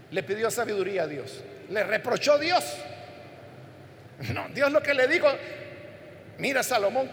le 0.09 0.23
pidió 0.23 0.49
sabiduría 0.49 1.03
a 1.03 1.07
Dios? 1.07 1.43
Le 1.69 1.83
reprochó 1.83 2.39
Dios. 2.39 2.63
No, 4.33 4.47
Dios 4.53 4.71
lo 4.71 4.81
que 4.81 4.93
le 4.93 5.09
dijo, 5.09 5.27
mira 6.37 6.63
Salomón, 6.63 7.11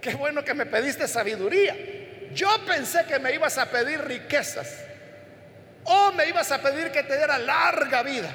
qué 0.00 0.14
bueno 0.14 0.42
que 0.42 0.52
me 0.52 0.66
pediste 0.66 1.06
sabiduría. 1.06 1.76
Yo 2.34 2.48
pensé 2.66 3.04
que 3.06 3.20
me 3.20 3.32
ibas 3.34 3.56
a 3.58 3.66
pedir 3.66 4.00
riquezas. 4.00 4.84
O 5.84 6.10
me 6.10 6.26
ibas 6.26 6.50
a 6.50 6.60
pedir 6.60 6.90
que 6.90 7.04
te 7.04 7.16
diera 7.16 7.38
larga 7.38 8.02
vida. 8.02 8.32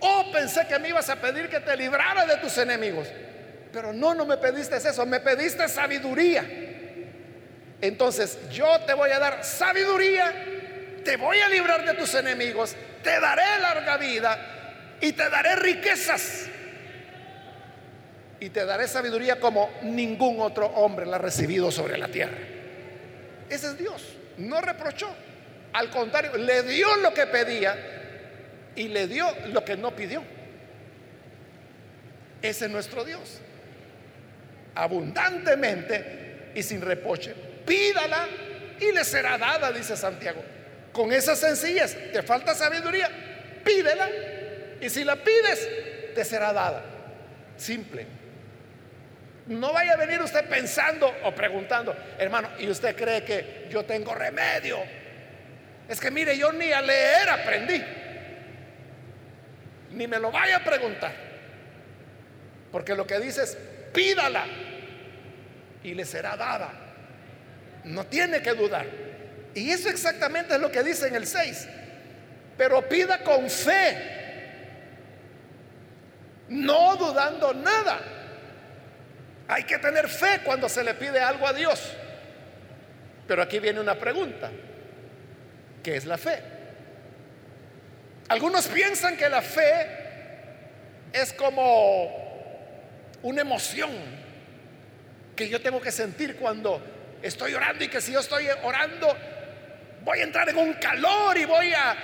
O 0.00 0.30
pensé 0.30 0.66
que 0.66 0.78
me 0.78 0.90
ibas 0.90 1.08
a 1.08 1.16
pedir 1.16 1.48
que 1.48 1.60
te 1.60 1.74
librara 1.78 2.26
de 2.26 2.36
tus 2.36 2.58
enemigos. 2.58 3.08
Pero 3.72 3.94
no, 3.94 4.12
no 4.12 4.26
me 4.26 4.36
pediste 4.36 4.76
eso, 4.76 5.06
me 5.06 5.20
pediste 5.20 5.66
sabiduría. 5.66 6.68
Entonces 7.80 8.38
yo 8.50 8.80
te 8.80 8.94
voy 8.94 9.10
a 9.10 9.18
dar 9.18 9.44
sabiduría, 9.44 10.32
te 11.04 11.16
voy 11.16 11.38
a 11.38 11.48
librar 11.48 11.84
de 11.84 11.94
tus 11.94 12.14
enemigos, 12.14 12.76
te 13.02 13.18
daré 13.20 13.58
larga 13.60 13.96
vida 13.96 14.96
y 15.00 15.12
te 15.12 15.28
daré 15.30 15.56
riquezas. 15.56 16.46
Y 18.38 18.50
te 18.50 18.64
daré 18.64 18.88
sabiduría 18.88 19.38
como 19.38 19.70
ningún 19.82 20.40
otro 20.40 20.66
hombre 20.66 21.04
la 21.06 21.16
ha 21.16 21.18
recibido 21.18 21.70
sobre 21.70 21.98
la 21.98 22.08
tierra. 22.08 22.38
Ese 23.50 23.66
es 23.66 23.78
Dios. 23.78 24.16
No 24.38 24.60
reprochó. 24.60 25.08
Al 25.72 25.90
contrario, 25.90 26.36
le 26.36 26.62
dio 26.62 26.96
lo 26.96 27.12
que 27.12 27.26
pedía 27.26 27.76
y 28.74 28.88
le 28.88 29.06
dio 29.06 29.26
lo 29.48 29.64
que 29.64 29.76
no 29.76 29.94
pidió. 29.94 30.22
Ese 32.40 32.64
es 32.66 32.70
nuestro 32.70 33.04
Dios. 33.04 33.40
Abundantemente 34.74 36.52
y 36.54 36.62
sin 36.62 36.80
reproche. 36.80 37.34
Pídala 37.66 38.26
y 38.80 38.92
le 38.92 39.04
será 39.04 39.38
dada, 39.38 39.72
dice 39.72 39.96
Santiago. 39.96 40.42
Con 40.92 41.12
esas 41.12 41.38
sencillas, 41.38 41.96
te 42.12 42.22
falta 42.22 42.54
sabiduría, 42.54 43.08
pídela. 43.64 44.08
Y 44.80 44.88
si 44.88 45.04
la 45.04 45.16
pides, 45.16 45.68
te 46.14 46.24
será 46.24 46.52
dada. 46.52 46.82
Simple. 47.56 48.06
No 49.46 49.72
vaya 49.72 49.94
a 49.94 49.96
venir 49.96 50.20
usted 50.22 50.48
pensando 50.48 51.12
o 51.24 51.34
preguntando, 51.34 51.94
hermano, 52.18 52.50
¿y 52.58 52.68
usted 52.68 52.96
cree 52.96 53.24
que 53.24 53.66
yo 53.70 53.84
tengo 53.84 54.14
remedio? 54.14 54.78
Es 55.88 56.00
que 56.00 56.10
mire, 56.10 56.36
yo 56.38 56.52
ni 56.52 56.72
a 56.72 56.80
leer 56.80 57.28
aprendí. 57.28 57.82
Ni 59.90 60.06
me 60.06 60.18
lo 60.18 60.30
vaya 60.30 60.58
a 60.58 60.64
preguntar. 60.64 61.12
Porque 62.70 62.94
lo 62.94 63.06
que 63.06 63.18
dice 63.18 63.42
es, 63.42 63.58
pídala 63.92 64.46
y 65.82 65.94
le 65.94 66.04
será 66.04 66.36
dada. 66.36 66.89
No 67.84 68.06
tiene 68.06 68.42
que 68.42 68.52
dudar. 68.52 68.86
Y 69.54 69.70
eso 69.70 69.88
exactamente 69.88 70.54
es 70.54 70.60
lo 70.60 70.70
que 70.70 70.82
dice 70.82 71.08
en 71.08 71.16
el 71.16 71.26
6. 71.26 71.68
Pero 72.56 72.88
pida 72.88 73.22
con 73.22 73.48
fe, 73.48 73.96
no 76.48 76.96
dudando 76.96 77.54
nada. 77.54 78.00
Hay 79.48 79.64
que 79.64 79.78
tener 79.78 80.08
fe 80.08 80.40
cuando 80.44 80.68
se 80.68 80.84
le 80.84 80.94
pide 80.94 81.20
algo 81.20 81.46
a 81.46 81.52
Dios. 81.52 81.80
Pero 83.26 83.42
aquí 83.42 83.58
viene 83.58 83.80
una 83.80 83.96
pregunta. 83.96 84.50
¿Qué 85.82 85.96
es 85.96 86.04
la 86.04 86.18
fe? 86.18 86.42
Algunos 88.28 88.68
piensan 88.68 89.16
que 89.16 89.28
la 89.28 89.42
fe 89.42 89.88
es 91.12 91.32
como 91.32 92.30
una 93.22 93.40
emoción 93.40 93.90
que 95.34 95.48
yo 95.48 95.60
tengo 95.60 95.80
que 95.80 95.90
sentir 95.90 96.36
cuando 96.36 96.80
estoy 97.22 97.54
orando 97.54 97.84
y 97.84 97.88
que 97.88 98.00
si 98.00 98.12
yo 98.12 98.20
estoy 98.20 98.48
orando 98.62 99.16
voy 100.04 100.20
a 100.20 100.22
entrar 100.22 100.48
en 100.48 100.56
un 100.56 100.74
calor 100.74 101.36
y 101.36 101.44
voy 101.44 101.72
a 101.72 101.96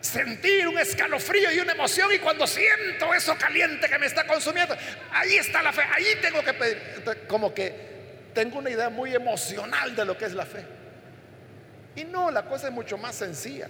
sentir 0.00 0.68
un 0.68 0.78
escalofrío 0.78 1.52
y 1.52 1.60
una 1.60 1.72
emoción 1.72 2.12
y 2.12 2.18
cuando 2.18 2.46
siento 2.46 3.12
eso 3.14 3.36
caliente 3.36 3.88
que 3.88 3.98
me 3.98 4.06
está 4.06 4.26
consumiendo, 4.26 4.76
ahí 5.12 5.36
está 5.36 5.62
la 5.62 5.72
fe, 5.72 5.82
ahí 5.92 6.06
tengo 6.20 6.42
que 6.44 6.54
pedir, 6.54 6.78
como 7.26 7.52
que 7.52 7.86
tengo 8.34 8.58
una 8.58 8.70
idea 8.70 8.90
muy 8.90 9.14
emocional 9.14 9.96
de 9.96 10.04
lo 10.04 10.16
que 10.16 10.26
es 10.26 10.34
la 10.34 10.46
fe. 10.46 10.64
Y 11.96 12.04
no, 12.04 12.30
la 12.30 12.44
cosa 12.44 12.68
es 12.68 12.72
mucho 12.72 12.98
más 12.98 13.14
sencilla. 13.14 13.68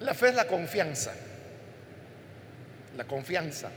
La 0.00 0.14
fe 0.14 0.28
es 0.28 0.34
la 0.34 0.46
confianza. 0.46 1.12
La 2.96 3.04
confianza. 3.04 3.70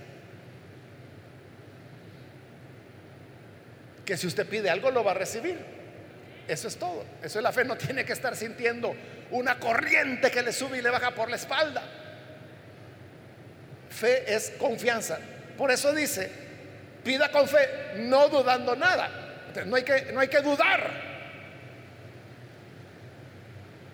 Que 4.05 4.17
si 4.17 4.27
usted 4.27 4.47
pide 4.47 4.69
algo 4.69 4.91
lo 4.91 5.03
va 5.03 5.11
a 5.11 5.15
recibir. 5.15 5.57
Eso 6.47 6.67
es 6.67 6.77
todo. 6.77 7.03
Eso 7.23 7.39
es 7.39 7.43
la 7.43 7.51
fe. 7.51 7.65
No 7.65 7.75
tiene 7.75 8.05
que 8.05 8.13
estar 8.13 8.35
sintiendo 8.35 8.95
una 9.31 9.59
corriente 9.59 10.29
que 10.31 10.41
le 10.41 10.51
sube 10.51 10.77
y 10.77 10.81
le 10.81 10.89
baja 10.89 11.11
por 11.11 11.29
la 11.29 11.35
espalda. 11.35 11.83
Fe 13.89 14.33
es 14.33 14.51
confianza. 14.59 15.17
Por 15.57 15.71
eso 15.71 15.93
dice, 15.93 16.29
pida 17.03 17.31
con 17.31 17.47
fe, 17.47 17.95
no 17.97 18.27
dudando 18.29 18.75
nada. 18.75 19.09
no 19.65 19.75
hay 19.75 19.83
que, 19.83 20.11
no 20.11 20.19
hay 20.19 20.27
que 20.27 20.41
dudar. 20.41 21.15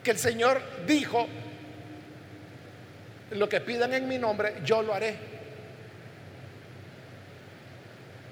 Que 0.03 0.11
el 0.11 0.17
Señor 0.17 0.59
dijo, 0.87 1.27
lo 3.31 3.47
que 3.47 3.61
pidan 3.61 3.93
en 3.93 4.07
mi 4.07 4.17
nombre, 4.17 4.55
yo 4.65 4.81
lo 4.81 4.93
haré. 4.93 5.15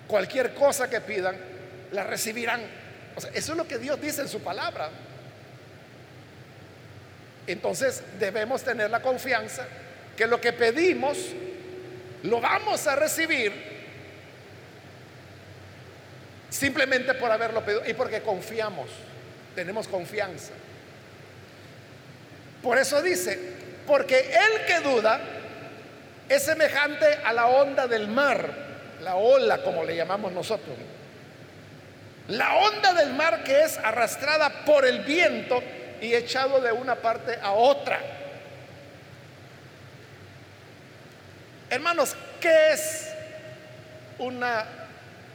Cualquier 0.08 0.56
cosa 0.56 0.90
que 0.90 1.02
pidan, 1.02 1.38
la 1.92 2.04
recibirán. 2.04 2.62
eso 3.34 3.52
es 3.52 3.58
lo 3.58 3.68
que 3.68 3.78
Dios 3.78 4.00
dice 4.02 4.22
en 4.22 4.28
su 4.28 4.42
palabra. 4.42 4.90
Entonces 7.48 8.04
debemos 8.20 8.64
tener 8.64 8.92
la 8.92 9.02
confianza 9.02 9.66
que 10.16 10.28
lo 10.28 10.40
que 10.40 10.54
pedimos 10.54 11.18
lo 12.24 12.42
vamos 12.42 12.86
a 12.86 12.96
recibir 12.96 13.52
simplemente 16.50 17.14
por 17.14 17.32
haberlo 17.32 17.64
pedido 17.64 17.84
y 17.88 17.94
porque 17.94 18.22
confiamos, 18.22 18.90
tenemos 19.56 19.88
confianza. 19.88 20.52
Por 22.62 22.78
eso 22.78 23.02
dice, 23.02 23.40
porque 23.88 24.20
el 24.20 24.66
que 24.66 24.80
duda 24.82 25.20
es 26.28 26.44
semejante 26.44 27.06
a 27.24 27.34
la 27.34 27.48
onda 27.48 27.88
del 27.88 28.08
mar, 28.08 28.50
la 29.02 29.16
ola 29.16 29.64
como 29.64 29.84
le 29.84 29.96
llamamos 29.96 30.32
nosotros. 30.34 30.76
La 32.30 32.56
onda 32.58 32.94
del 32.94 33.14
mar 33.14 33.44
que 33.44 33.64
es 33.64 33.78
arrastrada 33.80 34.64
por 34.64 34.86
el 34.86 35.00
viento 35.00 35.64
y 36.00 36.14
echado 36.14 36.62
de 36.62 36.72
una 36.72 36.96
parte 36.96 37.40
a 37.42 37.52
otra. 37.52 38.00
Hermanos, 41.72 42.16
¿qué 42.40 42.74
es 42.74 43.10
una 44.20 44.64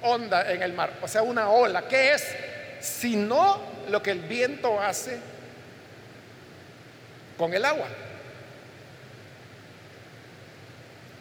onda 0.03 0.51
en 0.51 0.63
el 0.63 0.73
mar? 0.73 0.93
O 1.03 1.09
sea, 1.09 1.23
una 1.23 1.51
ola. 1.51 1.83
¿Qué 1.89 2.13
es? 2.13 2.25
Sino 2.81 3.61
lo 3.89 4.01
que 4.01 4.13
el 4.13 4.21
viento 4.21 4.81
hace 4.81 5.19
con 7.37 7.53
el 7.55 7.65
agua. 7.65 7.89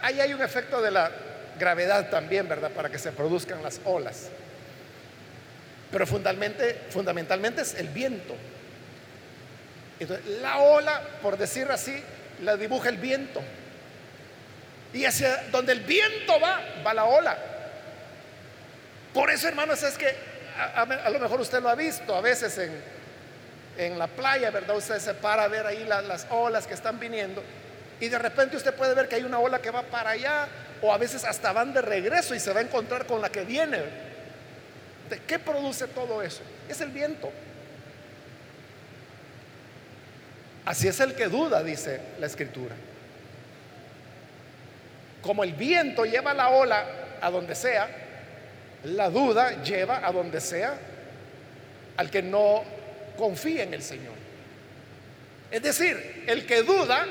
Ahí 0.01 0.19
hay 0.19 0.33
un 0.33 0.41
efecto 0.41 0.83
de 0.83 0.91
la 0.91 1.09
gravedad 1.57 2.09
también, 2.11 2.47
¿verdad? 2.47 2.69
Para 2.71 2.89
que 2.89 2.99
se 2.99 3.11
produzcan 3.11 3.63
las 3.63 3.79
olas. 3.85 4.29
Pero 5.93 6.05
fundamentalmente, 6.05 6.81
fundamentalmente 6.89 7.61
es 7.61 7.75
el 7.75 7.87
viento. 7.87 8.35
Entonces, 9.99 10.25
la 10.41 10.57
ola, 10.57 11.01
por 11.21 11.37
decir 11.37 11.71
así, 11.71 11.95
la 12.41 12.57
dibuja 12.57 12.89
el 12.89 12.97
viento. 12.97 13.41
Y 14.91 15.05
hacia 15.05 15.43
donde 15.51 15.71
el 15.71 15.79
viento 15.81 16.39
va, 16.41 16.61
va 16.85 16.93
la 16.93 17.05
ola. 17.05 17.37
Por 19.13 19.29
eso, 19.29 19.47
hermanos, 19.47 19.81
es 19.83 19.97
que 19.97 20.13
a, 20.75 21.09
lo 21.09 21.19
mejor 21.19 21.39
usted 21.39 21.61
lo 21.61 21.69
ha 21.69 21.75
visto 21.75 22.15
a 22.15 22.21
veces 22.21 22.57
en, 22.57 22.71
en 23.77 23.97
la 23.97 24.07
playa, 24.07 24.51
¿verdad? 24.51 24.75
Usted 24.75 24.99
se 24.99 25.13
para 25.13 25.43
a 25.43 25.47
ver 25.47 25.65
ahí 25.65 25.85
las 25.85 26.27
olas 26.29 26.67
que 26.67 26.73
están 26.73 26.99
viniendo 26.99 27.43
y 27.99 28.09
de 28.09 28.19
repente 28.19 28.57
usted 28.57 28.73
puede 28.73 28.93
ver 28.93 29.07
que 29.07 29.15
hay 29.15 29.23
una 29.23 29.39
ola 29.39 29.59
que 29.59 29.71
va 29.71 29.83
para 29.83 30.09
allá 30.09 30.47
o 30.81 30.93
a 30.93 30.97
veces 30.97 31.23
hasta 31.23 31.53
van 31.53 31.73
de 31.73 31.81
regreso 31.81 32.35
y 32.35 32.39
se 32.39 32.51
va 32.51 32.59
a 32.59 32.63
encontrar 32.63 33.05
con 33.05 33.21
la 33.21 33.29
que 33.29 33.45
viene. 33.45 34.12
¿De 35.09 35.19
qué 35.19 35.39
produce 35.39 35.87
todo 35.87 36.21
eso? 36.21 36.41
Es 36.69 36.81
el 36.81 36.89
viento. 36.89 37.31
Así 40.65 40.87
es 40.87 40.99
el 40.99 41.13
que 41.13 41.27
duda, 41.27 41.63
dice 41.63 41.99
la 42.19 42.25
escritura. 42.25 42.75
Como 45.21 45.43
el 45.43 45.53
viento 45.53 46.05
lleva 46.05 46.33
la 46.33 46.49
ola 46.49 46.85
a 47.21 47.29
donde 47.29 47.55
sea, 47.55 47.89
la 48.85 49.09
duda 49.09 49.63
lleva 49.63 50.05
a 50.05 50.11
donde 50.11 50.41
sea 50.41 50.77
al 51.97 52.09
que 52.09 52.21
no 52.21 52.63
confía 53.17 53.63
en 53.63 53.73
el 53.73 53.81
Señor. 53.81 54.13
Es 55.51 55.61
decir, 55.61 56.23
el 56.27 56.45
que 56.45 56.63
duda 56.63 57.05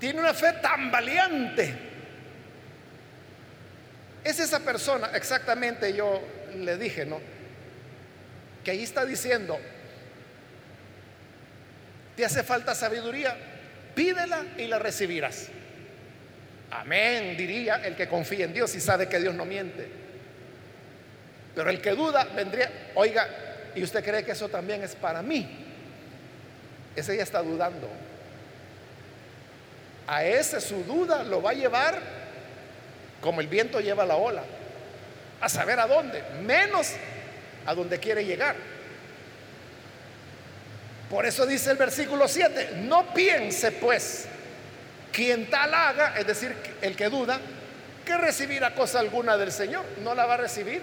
tiene 0.00 0.20
una 0.20 0.34
fe 0.34 0.54
tan 0.62 0.90
valiente. 0.90 1.87
Es 4.28 4.38
esa 4.40 4.60
persona, 4.60 5.10
exactamente 5.14 5.94
yo 5.94 6.20
le 6.54 6.76
dije, 6.76 7.06
¿no? 7.06 7.18
Que 8.62 8.72
ahí 8.72 8.82
está 8.82 9.06
diciendo, 9.06 9.58
¿Te 12.14 12.26
hace 12.26 12.42
falta 12.42 12.74
sabiduría? 12.74 13.34
Pídela 13.94 14.44
y 14.58 14.66
la 14.66 14.78
recibirás. 14.78 15.46
Amén, 16.72 17.36
diría 17.38 17.76
el 17.76 17.96
que 17.96 18.06
confía 18.06 18.44
en 18.44 18.52
Dios 18.52 18.74
y 18.74 18.80
sabe 18.80 19.08
que 19.08 19.18
Dios 19.18 19.34
no 19.34 19.46
miente. 19.46 19.88
Pero 21.54 21.70
el 21.70 21.80
que 21.80 21.92
duda 21.92 22.24
vendría, 22.24 22.90
oiga, 22.96 23.28
¿y 23.74 23.82
usted 23.84 24.04
cree 24.04 24.24
que 24.24 24.32
eso 24.32 24.48
también 24.48 24.82
es 24.82 24.94
para 24.94 25.22
mí? 25.22 25.48
Ese 26.94 27.16
ya 27.16 27.22
está 27.22 27.40
dudando. 27.40 27.88
A 30.06 30.22
ese 30.24 30.60
su 30.60 30.82
duda 30.82 31.22
lo 31.22 31.40
va 31.40 31.52
a 31.52 31.54
llevar 31.54 32.17
como 33.20 33.40
el 33.40 33.48
viento 33.48 33.80
lleva 33.80 34.06
la 34.06 34.16
ola, 34.16 34.42
a 35.40 35.48
saber 35.48 35.78
a 35.80 35.86
dónde, 35.86 36.22
menos 36.42 36.92
a 37.66 37.74
donde 37.74 37.98
quiere 37.98 38.24
llegar. 38.24 38.56
Por 41.10 41.24
eso 41.24 41.46
dice 41.46 41.70
el 41.70 41.76
versículo 41.76 42.28
7, 42.28 42.80
no 42.82 43.12
piense 43.14 43.72
pues 43.72 44.26
quien 45.12 45.48
tal 45.48 45.72
haga, 45.72 46.18
es 46.18 46.26
decir, 46.26 46.54
el 46.82 46.94
que 46.94 47.08
duda, 47.08 47.40
que 48.04 48.16
recibirá 48.16 48.74
cosa 48.74 49.00
alguna 49.00 49.36
del 49.36 49.50
Señor, 49.50 49.84
no 50.02 50.14
la 50.14 50.26
va 50.26 50.34
a 50.34 50.38
recibir. 50.38 50.82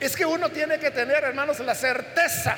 Es 0.00 0.16
que 0.16 0.26
uno 0.26 0.50
tiene 0.50 0.78
que 0.78 0.90
tener, 0.90 1.24
hermanos, 1.24 1.60
la 1.60 1.74
certeza. 1.74 2.56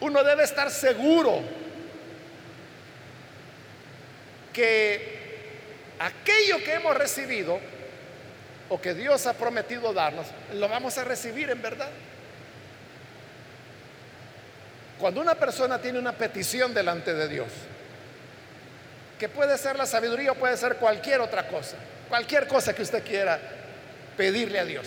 Uno 0.00 0.22
debe 0.22 0.44
estar 0.44 0.70
seguro 0.70 1.42
que 4.52 5.20
aquello 5.98 6.62
que 6.64 6.74
hemos 6.74 6.96
recibido 6.96 7.60
o 8.68 8.80
que 8.80 8.94
Dios 8.94 9.26
ha 9.26 9.34
prometido 9.34 9.92
darnos, 9.92 10.26
lo 10.54 10.68
vamos 10.68 10.96
a 10.98 11.04
recibir 11.04 11.50
en 11.50 11.60
verdad. 11.60 11.90
Cuando 14.98 15.20
una 15.20 15.34
persona 15.34 15.80
tiene 15.80 15.98
una 15.98 16.12
petición 16.12 16.74
delante 16.74 17.14
de 17.14 17.28
Dios, 17.28 17.48
que 19.18 19.28
puede 19.28 19.58
ser 19.58 19.76
la 19.76 19.86
sabiduría 19.86 20.32
o 20.32 20.34
puede 20.34 20.56
ser 20.56 20.76
cualquier 20.76 21.20
otra 21.20 21.48
cosa, 21.48 21.76
cualquier 22.08 22.46
cosa 22.46 22.74
que 22.74 22.82
usted 22.82 23.02
quiera 23.02 23.38
pedirle 24.16 24.58
a 24.58 24.64
Dios. 24.64 24.86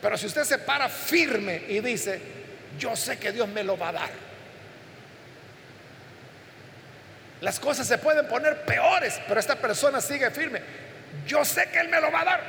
Pero 0.00 0.16
si 0.16 0.26
usted 0.26 0.44
se 0.44 0.58
para 0.58 0.88
firme 0.88 1.64
y 1.68 1.80
dice, 1.80 2.20
yo 2.78 2.94
sé 2.94 3.18
que 3.18 3.32
Dios 3.32 3.48
me 3.48 3.64
lo 3.64 3.76
va 3.76 3.88
a 3.88 3.92
dar. 3.92 4.25
Las 7.40 7.60
cosas 7.60 7.86
se 7.86 7.98
pueden 7.98 8.26
poner 8.26 8.62
peores, 8.62 9.20
pero 9.28 9.38
esta 9.38 9.56
persona 9.56 10.00
sigue 10.00 10.30
firme. 10.30 10.60
Yo 11.26 11.44
sé 11.44 11.68
que 11.70 11.78
Él 11.78 11.88
me 11.88 12.00
lo 12.00 12.10
va 12.10 12.20
a 12.22 12.24
dar. 12.24 12.40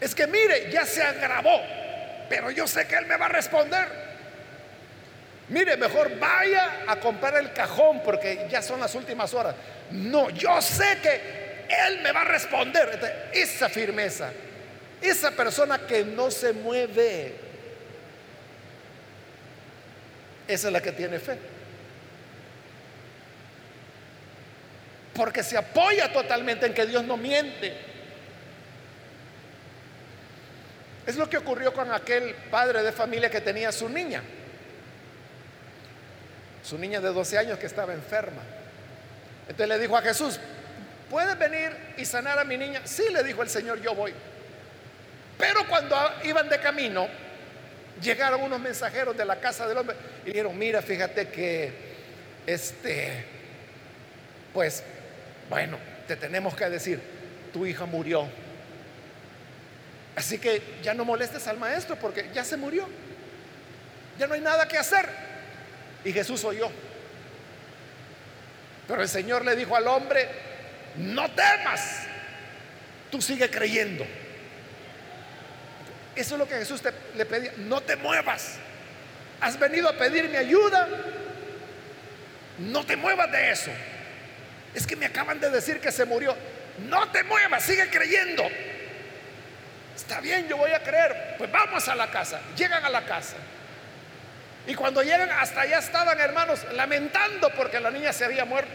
Es 0.00 0.14
que 0.14 0.26
mire, 0.26 0.70
ya 0.70 0.84
se 0.86 1.02
agravó, 1.02 1.60
pero 2.28 2.50
yo 2.50 2.66
sé 2.66 2.86
que 2.86 2.96
Él 2.96 3.06
me 3.06 3.16
va 3.16 3.26
a 3.26 3.30
responder. 3.30 3.88
Mire, 5.48 5.76
mejor 5.76 6.18
vaya 6.18 6.84
a 6.86 6.96
comprar 6.96 7.36
el 7.36 7.52
cajón 7.52 8.02
porque 8.02 8.46
ya 8.48 8.62
son 8.62 8.80
las 8.80 8.94
últimas 8.94 9.34
horas. 9.34 9.54
No, 9.90 10.30
yo 10.30 10.60
sé 10.62 10.98
que 11.02 11.66
Él 11.86 12.00
me 12.02 12.12
va 12.12 12.22
a 12.22 12.24
responder. 12.24 13.30
Esa 13.32 13.68
firmeza, 13.68 14.30
esa 15.00 15.32
persona 15.32 15.78
que 15.86 16.04
no 16.04 16.30
se 16.30 16.52
mueve, 16.52 17.34
esa 20.46 20.68
es 20.68 20.72
la 20.72 20.80
que 20.80 20.92
tiene 20.92 21.18
fe. 21.18 21.38
Porque 25.14 25.42
se 25.42 25.56
apoya 25.56 26.12
totalmente 26.12 26.66
en 26.66 26.74
que 26.74 26.86
Dios 26.86 27.04
no 27.04 27.16
miente. 27.16 27.76
Es 31.06 31.16
lo 31.16 31.28
que 31.28 31.36
ocurrió 31.36 31.72
con 31.72 31.92
aquel 31.92 32.34
padre 32.50 32.82
de 32.82 32.92
familia 32.92 33.30
que 33.30 33.40
tenía 33.40 33.72
su 33.72 33.88
niña. 33.88 34.22
Su 36.62 36.78
niña 36.78 37.00
de 37.00 37.08
12 37.08 37.38
años 37.38 37.58
que 37.58 37.66
estaba 37.66 37.92
enferma. 37.92 38.42
Entonces 39.48 39.68
le 39.68 39.78
dijo 39.78 39.96
a 39.96 40.02
Jesús, 40.02 40.38
¿puedes 41.10 41.36
venir 41.38 41.76
y 41.98 42.04
sanar 42.04 42.38
a 42.38 42.44
mi 42.44 42.56
niña? 42.56 42.82
Sí, 42.84 43.04
le 43.12 43.22
dijo 43.24 43.42
el 43.42 43.48
Señor, 43.48 43.80
yo 43.82 43.94
voy. 43.94 44.14
Pero 45.36 45.66
cuando 45.66 45.96
iban 46.22 46.48
de 46.48 46.60
camino, 46.60 47.08
llegaron 48.00 48.42
unos 48.42 48.60
mensajeros 48.60 49.16
de 49.16 49.24
la 49.24 49.40
casa 49.40 49.66
del 49.66 49.78
hombre 49.78 49.96
y 50.24 50.28
dijeron, 50.28 50.56
mira, 50.56 50.80
fíjate 50.82 51.28
que, 51.28 51.72
este, 52.46 53.24
pues 54.52 54.84
bueno, 55.48 55.78
te 56.06 56.16
tenemos 56.16 56.54
que 56.54 56.68
decir, 56.68 57.00
tu 57.52 57.66
hija 57.66 57.86
murió. 57.86 58.28
Así 60.16 60.38
que 60.38 60.62
ya 60.82 60.94
no 60.94 61.04
molestes 61.04 61.46
al 61.48 61.58
maestro 61.58 61.96
porque 61.96 62.30
ya 62.34 62.44
se 62.44 62.56
murió. 62.56 62.88
Ya 64.18 64.26
no 64.26 64.34
hay 64.34 64.40
nada 64.40 64.68
que 64.68 64.78
hacer. 64.78 65.08
Y 66.04 66.12
Jesús 66.12 66.44
oyó. 66.44 66.70
Pero 68.86 69.02
el 69.02 69.08
Señor 69.08 69.44
le 69.44 69.56
dijo 69.56 69.76
al 69.76 69.86
hombre, 69.86 70.28
no 70.96 71.30
temas, 71.30 72.02
tú 73.10 73.22
sigue 73.22 73.48
creyendo. 73.50 74.04
Eso 76.14 76.34
es 76.34 76.38
lo 76.38 76.46
que 76.46 76.56
Jesús 76.56 76.82
le 77.16 77.24
pedía, 77.24 77.52
no 77.58 77.80
te 77.80 77.96
muevas. 77.96 78.56
Has 79.40 79.58
venido 79.58 79.88
a 79.88 79.94
pedirme 79.94 80.36
ayuda, 80.36 80.88
no 82.58 82.84
te 82.84 82.96
muevas 82.96 83.32
de 83.32 83.50
eso. 83.50 83.70
Es 84.74 84.86
que 84.86 84.96
me 84.96 85.06
acaban 85.06 85.40
de 85.40 85.50
decir 85.50 85.80
que 85.80 85.92
se 85.92 86.04
murió. 86.04 86.36
No 86.88 87.10
te 87.10 87.22
muevas, 87.24 87.62
sigue 87.62 87.88
creyendo. 87.90 88.44
Está 89.94 90.20
bien, 90.20 90.48
yo 90.48 90.56
voy 90.56 90.72
a 90.72 90.82
creer. 90.82 91.34
Pues 91.38 91.50
vamos 91.52 91.86
a 91.88 91.94
la 91.94 92.10
casa. 92.10 92.40
Llegan 92.56 92.84
a 92.84 92.90
la 92.90 93.04
casa. 93.04 93.36
Y 94.66 94.74
cuando 94.74 95.02
llegan, 95.02 95.30
hasta 95.30 95.62
allá 95.62 95.78
estaban 95.78 96.18
hermanos 96.18 96.60
lamentando 96.72 97.50
porque 97.50 97.80
la 97.80 97.90
niña 97.90 98.12
se 98.12 98.24
había 98.24 98.44
muerto. 98.44 98.72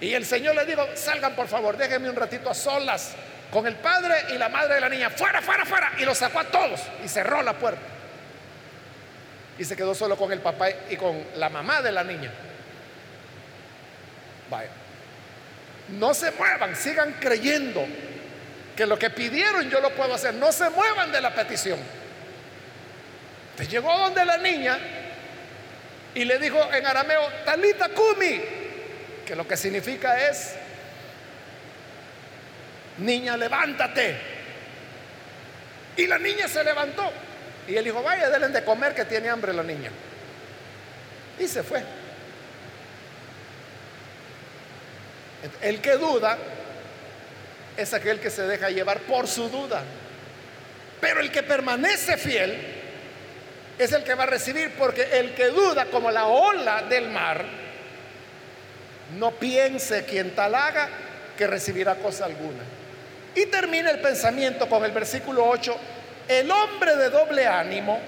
Y 0.00 0.14
el 0.14 0.24
Señor 0.24 0.54
le 0.54 0.64
dijo, 0.64 0.86
salgan 0.94 1.34
por 1.34 1.48
favor, 1.48 1.76
déjenme 1.76 2.10
un 2.10 2.16
ratito 2.16 2.50
a 2.50 2.54
solas 2.54 3.14
con 3.52 3.66
el 3.66 3.76
padre 3.76 4.14
y 4.34 4.38
la 4.38 4.48
madre 4.48 4.76
de 4.76 4.80
la 4.80 4.88
niña. 4.88 5.10
Fuera, 5.10 5.42
fuera, 5.42 5.64
fuera. 5.64 5.92
Y 5.98 6.04
los 6.04 6.18
sacó 6.18 6.40
a 6.40 6.44
todos 6.44 6.80
y 7.04 7.08
cerró 7.08 7.42
la 7.42 7.52
puerta. 7.52 7.82
Y 9.58 9.64
se 9.64 9.76
quedó 9.76 9.94
solo 9.94 10.16
con 10.16 10.32
el 10.32 10.40
papá 10.40 10.70
y 10.88 10.96
con 10.96 11.22
la 11.36 11.48
mamá 11.50 11.82
de 11.82 11.92
la 11.92 12.02
niña. 12.02 12.32
No 15.88 16.14
se 16.14 16.30
muevan, 16.32 16.74
sigan 16.76 17.14
creyendo 17.20 17.86
que 18.76 18.86
lo 18.86 18.98
que 18.98 19.10
pidieron 19.10 19.68
yo 19.68 19.80
lo 19.80 19.90
puedo 19.90 20.14
hacer. 20.14 20.34
No 20.34 20.52
se 20.52 20.70
muevan 20.70 21.12
de 21.12 21.20
la 21.20 21.34
petición. 21.34 21.78
Te 23.56 23.66
llegó 23.66 23.96
donde 23.98 24.24
la 24.24 24.38
niña 24.38 24.78
y 26.14 26.24
le 26.24 26.38
dijo 26.38 26.58
en 26.72 26.86
arameo, 26.86 27.22
Talita 27.44 27.88
Kumi, 27.90 28.40
que 29.26 29.36
lo 29.36 29.46
que 29.46 29.56
significa 29.56 30.28
es, 30.28 30.54
niña, 32.98 33.36
levántate. 33.36 34.16
Y 35.96 36.06
la 36.06 36.18
niña 36.18 36.48
se 36.48 36.64
levantó. 36.64 37.10
Y 37.68 37.76
él 37.76 37.84
dijo, 37.84 38.02
vaya, 38.02 38.30
denle 38.30 38.48
de 38.48 38.64
comer 38.64 38.94
que 38.94 39.04
tiene 39.04 39.28
hambre 39.28 39.52
la 39.52 39.62
niña. 39.62 39.90
Y 41.38 41.46
se 41.46 41.62
fue. 41.62 41.82
El 45.60 45.80
que 45.80 45.92
duda 45.92 46.38
es 47.76 47.94
aquel 47.94 48.20
que 48.20 48.30
se 48.30 48.42
deja 48.42 48.70
llevar 48.70 49.00
por 49.00 49.26
su 49.26 49.48
duda. 49.48 49.82
Pero 51.00 51.20
el 51.20 51.32
que 51.32 51.42
permanece 51.42 52.16
fiel 52.16 52.56
es 53.78 53.92
el 53.92 54.04
que 54.04 54.14
va 54.14 54.24
a 54.24 54.26
recibir, 54.26 54.72
porque 54.78 55.18
el 55.18 55.34
que 55.34 55.46
duda 55.48 55.86
como 55.86 56.10
la 56.10 56.26
ola 56.26 56.82
del 56.82 57.08
mar, 57.08 57.44
no 59.18 59.32
piense 59.32 60.04
quien 60.04 60.34
tal 60.34 60.54
haga 60.54 60.88
que 61.36 61.46
recibirá 61.46 61.96
cosa 61.96 62.26
alguna. 62.26 62.62
Y 63.34 63.46
termina 63.46 63.90
el 63.90 64.00
pensamiento 64.00 64.68
con 64.68 64.84
el 64.84 64.92
versículo 64.92 65.44
8, 65.46 65.76
el 66.28 66.50
hombre 66.50 66.96
de 66.96 67.10
doble 67.10 67.46
ánimo 67.46 67.98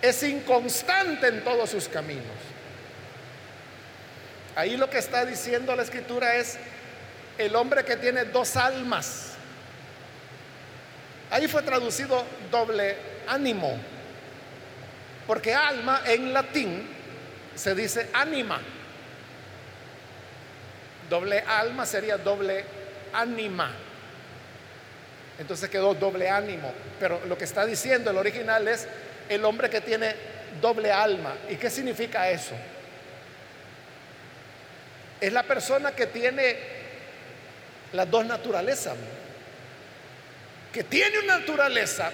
es 0.00 0.22
inconstante 0.22 1.28
en 1.28 1.42
todos 1.42 1.70
sus 1.70 1.88
caminos. 1.88 2.24
Ahí 4.56 4.76
lo 4.76 4.88
que 4.88 4.98
está 4.98 5.24
diciendo 5.24 5.74
la 5.74 5.82
escritura 5.82 6.36
es 6.36 6.58
el 7.38 7.56
hombre 7.56 7.84
que 7.84 7.96
tiene 7.96 8.24
dos 8.24 8.56
almas. 8.56 9.32
Ahí 11.30 11.48
fue 11.48 11.62
traducido 11.62 12.24
doble 12.50 12.96
ánimo, 13.26 13.76
porque 15.26 15.54
alma 15.54 16.02
en 16.06 16.32
latín 16.32 16.88
se 17.54 17.74
dice 17.74 18.10
ánima. 18.12 18.60
Doble 21.10 21.40
alma 21.40 21.84
sería 21.86 22.16
doble 22.16 22.64
ánima. 23.12 23.72
Entonces 25.38 25.68
quedó 25.68 25.94
doble 25.94 26.28
ánimo. 26.30 26.72
Pero 27.00 27.20
lo 27.26 27.36
que 27.36 27.44
está 27.44 27.66
diciendo 27.66 28.10
el 28.10 28.18
original 28.18 28.66
es 28.68 28.86
el 29.28 29.44
hombre 29.44 29.68
que 29.68 29.80
tiene 29.80 30.14
doble 30.60 30.92
alma. 30.92 31.34
¿Y 31.50 31.56
qué 31.56 31.70
significa 31.70 32.28
eso? 32.30 32.54
Es 35.24 35.32
la 35.32 35.42
persona 35.42 35.92
que 35.92 36.06
tiene 36.08 36.54
las 37.94 38.10
dos 38.10 38.26
naturalezas. 38.26 38.94
Que 40.70 40.84
tiene 40.84 41.20
una 41.20 41.38
naturaleza 41.38 42.10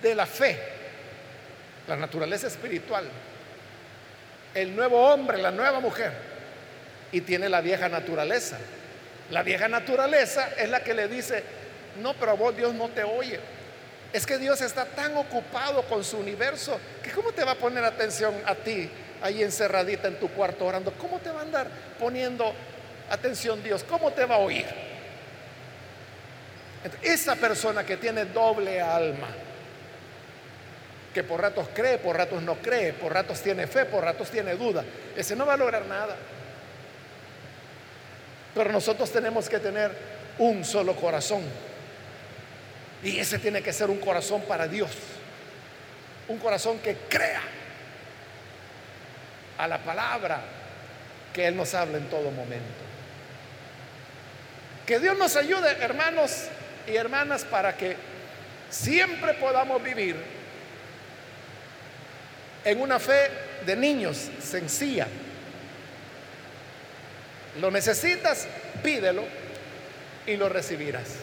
de 0.00 0.14
la 0.14 0.24
fe, 0.24 0.58
la 1.86 1.96
naturaleza 1.96 2.46
espiritual. 2.46 3.04
El 4.54 4.74
nuevo 4.74 5.12
hombre, 5.12 5.36
la 5.36 5.50
nueva 5.50 5.78
mujer. 5.78 6.10
Y 7.12 7.20
tiene 7.20 7.50
la 7.50 7.60
vieja 7.60 7.90
naturaleza. 7.90 8.56
La 9.30 9.42
vieja 9.42 9.68
naturaleza 9.68 10.48
es 10.56 10.70
la 10.70 10.82
que 10.82 10.94
le 10.94 11.06
dice, 11.06 11.44
no, 12.00 12.14
pero 12.14 12.34
vos 12.38 12.56
Dios 12.56 12.72
no 12.72 12.88
te 12.88 13.04
oye. 13.04 13.38
Es 14.14 14.24
que 14.24 14.38
Dios 14.38 14.62
está 14.62 14.86
tan 14.86 15.14
ocupado 15.18 15.82
con 15.82 16.02
su 16.02 16.16
universo 16.16 16.80
que 17.02 17.10
¿cómo 17.10 17.30
te 17.32 17.44
va 17.44 17.52
a 17.52 17.56
poner 17.56 17.84
atención 17.84 18.34
a 18.46 18.54
ti 18.54 18.90
ahí 19.22 19.42
encerradita 19.42 20.08
en 20.08 20.18
tu 20.18 20.28
cuarto 20.28 20.66
orando, 20.66 20.92
¿cómo 20.92 21.18
te 21.18 21.30
va 21.30 21.40
a 21.40 21.42
andar 21.42 21.68
poniendo 21.98 22.52
atención 23.10 23.62
Dios? 23.62 23.84
¿Cómo 23.84 24.12
te 24.12 24.24
va 24.24 24.36
a 24.36 24.38
oír? 24.38 24.66
Esa 27.02 27.36
persona 27.36 27.84
que 27.84 27.96
tiene 27.96 28.24
doble 28.24 28.80
alma, 28.80 29.28
que 31.12 31.22
por 31.22 31.42
ratos 31.42 31.68
cree, 31.74 31.98
por 31.98 32.16
ratos 32.16 32.42
no 32.42 32.54
cree, 32.56 32.92
por 32.92 33.12
ratos 33.12 33.40
tiene 33.42 33.66
fe, 33.66 33.84
por 33.84 34.04
ratos 34.04 34.30
tiene 34.30 34.54
duda, 34.54 34.84
ese 35.16 35.36
no 35.36 35.44
va 35.44 35.54
a 35.54 35.58
lograr 35.58 35.84
nada. 35.86 36.16
Pero 38.54 38.72
nosotros 38.72 39.12
tenemos 39.12 39.48
que 39.48 39.58
tener 39.58 39.92
un 40.38 40.64
solo 40.64 40.96
corazón. 40.96 41.42
Y 43.02 43.18
ese 43.18 43.38
tiene 43.38 43.62
que 43.62 43.72
ser 43.72 43.90
un 43.90 43.98
corazón 43.98 44.42
para 44.42 44.66
Dios. 44.66 44.90
Un 46.28 46.38
corazón 46.38 46.78
que 46.78 46.96
crea 47.08 47.40
a 49.60 49.68
la 49.68 49.78
palabra 49.78 50.40
que 51.34 51.46
Él 51.46 51.56
nos 51.56 51.74
habla 51.74 51.98
en 51.98 52.08
todo 52.08 52.30
momento. 52.30 52.64
Que 54.86 54.98
Dios 54.98 55.16
nos 55.18 55.36
ayude, 55.36 55.70
hermanos 55.80 56.46
y 56.86 56.96
hermanas, 56.96 57.44
para 57.44 57.76
que 57.76 57.96
siempre 58.70 59.34
podamos 59.34 59.82
vivir 59.82 60.16
en 62.64 62.80
una 62.80 62.98
fe 62.98 63.30
de 63.66 63.76
niños 63.76 64.30
sencilla. 64.42 65.06
Lo 67.60 67.70
necesitas, 67.70 68.46
pídelo 68.82 69.24
y 70.26 70.36
lo 70.36 70.48
recibirás. 70.48 71.16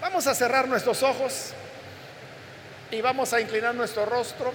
Vamos 0.00 0.26
a 0.26 0.34
cerrar 0.34 0.68
nuestros 0.68 1.02
ojos 1.02 1.52
y 2.90 3.00
vamos 3.00 3.32
a 3.32 3.40
inclinar 3.40 3.74
nuestro 3.74 4.06
rostro. 4.06 4.52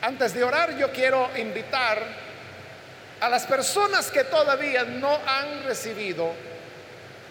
Antes 0.00 0.32
de 0.34 0.44
orar, 0.44 0.76
yo 0.76 0.92
quiero 0.92 1.28
invitar 1.36 2.00
a 3.20 3.28
las 3.28 3.46
personas 3.46 4.10
que 4.10 4.24
todavía 4.24 4.84
no 4.84 5.18
han 5.26 5.64
recibido 5.64 6.32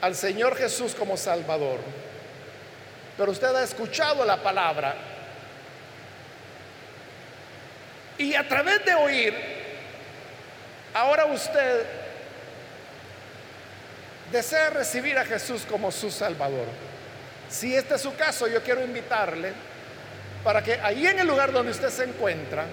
al 0.01 0.15
Señor 0.15 0.57
Jesús 0.57 0.93
como 0.93 1.15
Salvador, 1.15 1.79
pero 3.17 3.31
usted 3.31 3.55
ha 3.55 3.63
escuchado 3.63 4.25
la 4.25 4.37
palabra 4.37 4.95
y 8.17 8.33
a 8.35 8.47
través 8.47 8.83
de 8.83 8.95
oír, 8.95 9.33
ahora 10.93 11.25
usted 11.25 11.85
desea 14.31 14.71
recibir 14.71 15.17
a 15.17 15.25
Jesús 15.25 15.63
como 15.69 15.91
su 15.91 16.11
Salvador. 16.11 16.65
Si 17.49 17.73
este 17.73 17.95
es 17.95 18.01
su 18.01 18.13
caso, 18.15 18.47
yo 18.47 18.61
quiero 18.61 18.83
invitarle 18.83 19.53
para 20.43 20.63
que 20.63 20.73
ahí 20.75 21.05
en 21.07 21.19
el 21.19 21.27
lugar 21.27 21.51
donde 21.51 21.71
usted 21.71 21.89
se 21.89 22.03
encuentra, 22.05 22.65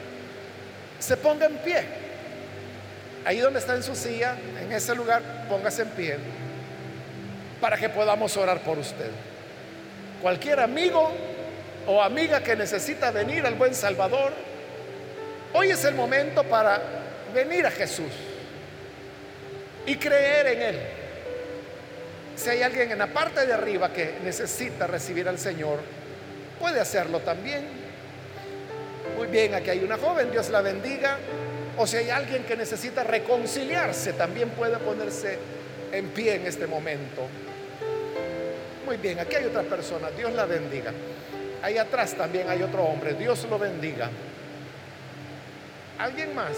se 0.98 1.16
ponga 1.16 1.46
en 1.46 1.56
pie. 1.58 1.84
Ahí 3.24 3.38
donde 3.38 3.58
está 3.58 3.74
en 3.74 3.82
su 3.82 3.94
silla, 3.94 4.36
en 4.60 4.70
ese 4.72 4.94
lugar, 4.94 5.46
póngase 5.48 5.82
en 5.82 5.88
pie 5.90 6.18
para 7.64 7.78
que 7.78 7.88
podamos 7.88 8.36
orar 8.36 8.60
por 8.60 8.78
usted. 8.78 9.10
Cualquier 10.20 10.60
amigo 10.60 11.10
o 11.86 12.02
amiga 12.02 12.42
que 12.42 12.54
necesita 12.56 13.10
venir 13.10 13.46
al 13.46 13.54
buen 13.54 13.74
Salvador, 13.74 14.34
hoy 15.54 15.70
es 15.70 15.82
el 15.86 15.94
momento 15.94 16.44
para 16.44 16.78
venir 17.34 17.64
a 17.64 17.70
Jesús 17.70 18.12
y 19.86 19.96
creer 19.96 20.46
en 20.48 20.62
Él. 20.62 20.80
Si 22.36 22.50
hay 22.50 22.62
alguien 22.62 22.92
en 22.92 22.98
la 22.98 23.06
parte 23.06 23.46
de 23.46 23.54
arriba 23.54 23.92
que 23.94 24.16
necesita 24.22 24.86
recibir 24.86 25.26
al 25.26 25.38
Señor, 25.38 25.78
puede 26.58 26.80
hacerlo 26.80 27.20
también. 27.20 27.66
Muy 29.16 29.28
bien, 29.28 29.54
aquí 29.54 29.70
hay 29.70 29.84
una 29.84 29.96
joven, 29.96 30.30
Dios 30.30 30.50
la 30.50 30.60
bendiga. 30.60 31.18
O 31.76 31.86
si 31.86 31.96
hay 31.96 32.10
alguien 32.10 32.44
que 32.44 32.56
necesita 32.56 33.02
reconciliarse, 33.02 34.12
también 34.12 34.50
puede 34.50 34.76
ponerse 34.78 35.38
en 35.92 36.08
pie 36.10 36.36
en 36.36 36.46
este 36.46 36.66
momento. 36.66 37.28
Muy 38.86 38.96
bien, 38.98 39.18
aquí 39.18 39.36
hay 39.36 39.44
otra 39.44 39.62
persona, 39.62 40.10
Dios 40.10 40.32
la 40.34 40.46
bendiga. 40.46 40.92
Ahí 41.62 41.78
atrás 41.78 42.14
también 42.14 42.48
hay 42.48 42.62
otro 42.62 42.84
hombre, 42.84 43.14
Dios 43.14 43.46
lo 43.48 43.58
bendiga. 43.58 44.10
¿Alguien 45.98 46.34
más? 46.34 46.56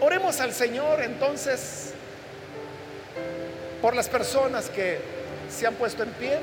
Oremos 0.00 0.40
al 0.40 0.52
Señor 0.52 1.02
entonces 1.02 1.87
por 3.80 3.94
las 3.94 4.08
personas 4.08 4.68
que 4.70 4.98
se 5.50 5.66
han 5.66 5.74
puesto 5.74 6.02
en 6.02 6.10
pie. 6.10 6.38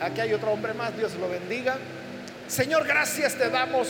Aquí 0.00 0.20
hay 0.20 0.32
otro 0.32 0.50
hombre 0.50 0.74
más, 0.74 0.96
Dios 0.96 1.14
lo 1.14 1.28
bendiga. 1.28 1.76
Señor, 2.48 2.86
gracias 2.86 3.34
te 3.34 3.48
damos 3.48 3.88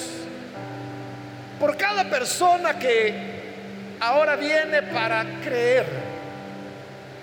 por 1.58 1.76
cada 1.76 2.08
persona 2.08 2.78
que 2.78 3.14
ahora 4.00 4.36
viene 4.36 4.82
para 4.82 5.24
creer 5.42 5.86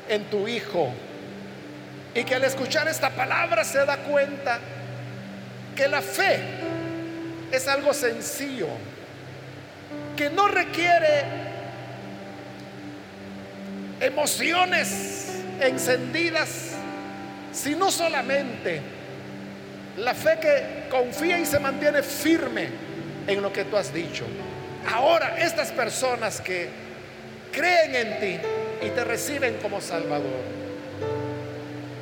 en 0.10 0.26
tu 0.26 0.48
Hijo 0.48 0.92
y 2.14 2.24
que 2.24 2.36
al 2.36 2.44
escuchar 2.44 2.88
esta 2.88 3.10
palabra 3.10 3.64
se 3.64 3.86
da 3.86 3.98
cuenta 3.98 4.60
que 5.76 5.88
la 5.88 6.02
fe 6.02 6.40
es 7.52 7.68
algo 7.68 7.94
sencillo, 7.94 8.68
que 10.16 10.30
no 10.30 10.48
requiere 10.48 11.47
emociones 14.00 15.42
encendidas, 15.60 16.72
sino 17.52 17.92
solamente 17.92 18.82
la 19.98 20.14
fe 20.14 20.38
que 20.40 20.90
confía 20.90 21.40
y 21.40 21.46
se 21.46 21.60
mantiene 21.60 22.04
firme 22.04 22.70
en 23.28 23.42
lo 23.42 23.52
que 23.52 23.66
tú 23.66 23.78
has 23.78 23.94
dicho. 23.94 24.26
Ahora, 24.94 25.38
estas 25.38 25.72
personas 25.72 26.40
que 26.40 26.70
creen 27.52 27.96
en 27.96 28.20
ti 28.20 28.40
y 28.86 28.90
te 28.92 29.04
reciben 29.04 29.58
como 29.62 29.82
Salvador, 29.82 30.44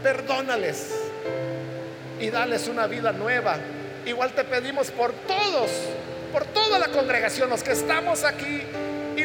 perdónales 0.03 0.93
y 2.19 2.29
dales 2.29 2.67
una 2.67 2.87
vida 2.87 3.11
nueva. 3.11 3.57
Igual 4.05 4.33
te 4.33 4.43
pedimos 4.43 4.91
por 4.91 5.13
todos, 5.13 5.71
por 6.31 6.45
toda 6.45 6.77
la 6.77 6.89
congregación, 6.89 7.49
los 7.49 7.63
que 7.63 7.71
estamos 7.71 8.23
aquí 8.23 8.61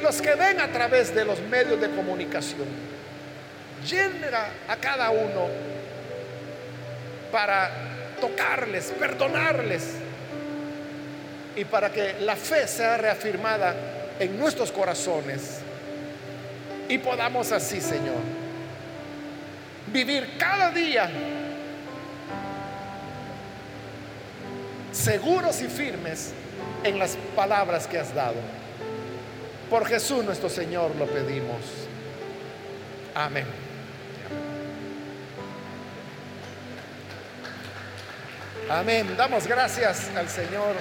y 0.01 0.03
los 0.03 0.23
que 0.23 0.35
ven 0.35 0.61
a 0.61 0.69
través 0.69 1.15
de 1.15 1.25
los 1.25 1.41
medios 1.41 1.81
de 1.81 1.91
comunicación. 1.91 2.67
Llega 3.89 4.49
a 4.69 4.77
cada 4.77 5.11
uno 5.11 5.49
para 7.31 7.71
tocarles, 8.21 8.93
perdonarles 8.99 9.95
y 11.57 11.65
para 11.65 11.91
que 11.91 12.17
la 12.21 12.37
fe 12.37 12.67
sea 12.67 12.97
reafirmada 12.97 13.75
en 14.19 14.39
nuestros 14.39 14.71
corazones 14.71 15.61
y 16.89 16.99
podamos 16.99 17.53
así, 17.53 17.81
Señor, 17.81 18.19
vivir 19.87 20.37
cada 20.39 20.71
día 20.71 21.09
seguros 24.93 25.63
y 25.63 25.69
firmes 25.69 26.33
en 26.85 26.99
las 26.99 27.17
palabras 27.37 27.87
que 27.87 27.99
has 27.99 28.15
dado. 28.15 28.60
Por 29.71 29.87
Jesús 29.87 30.25
nuestro 30.25 30.51
Señor 30.51 30.97
lo 30.97 31.07
pedimos. 31.07 31.61
Amén. 33.15 33.47
Amén. 38.69 39.17
Damos 39.17 39.47
gracias 39.47 40.11
al 40.17 40.29
Señor. 40.29 40.75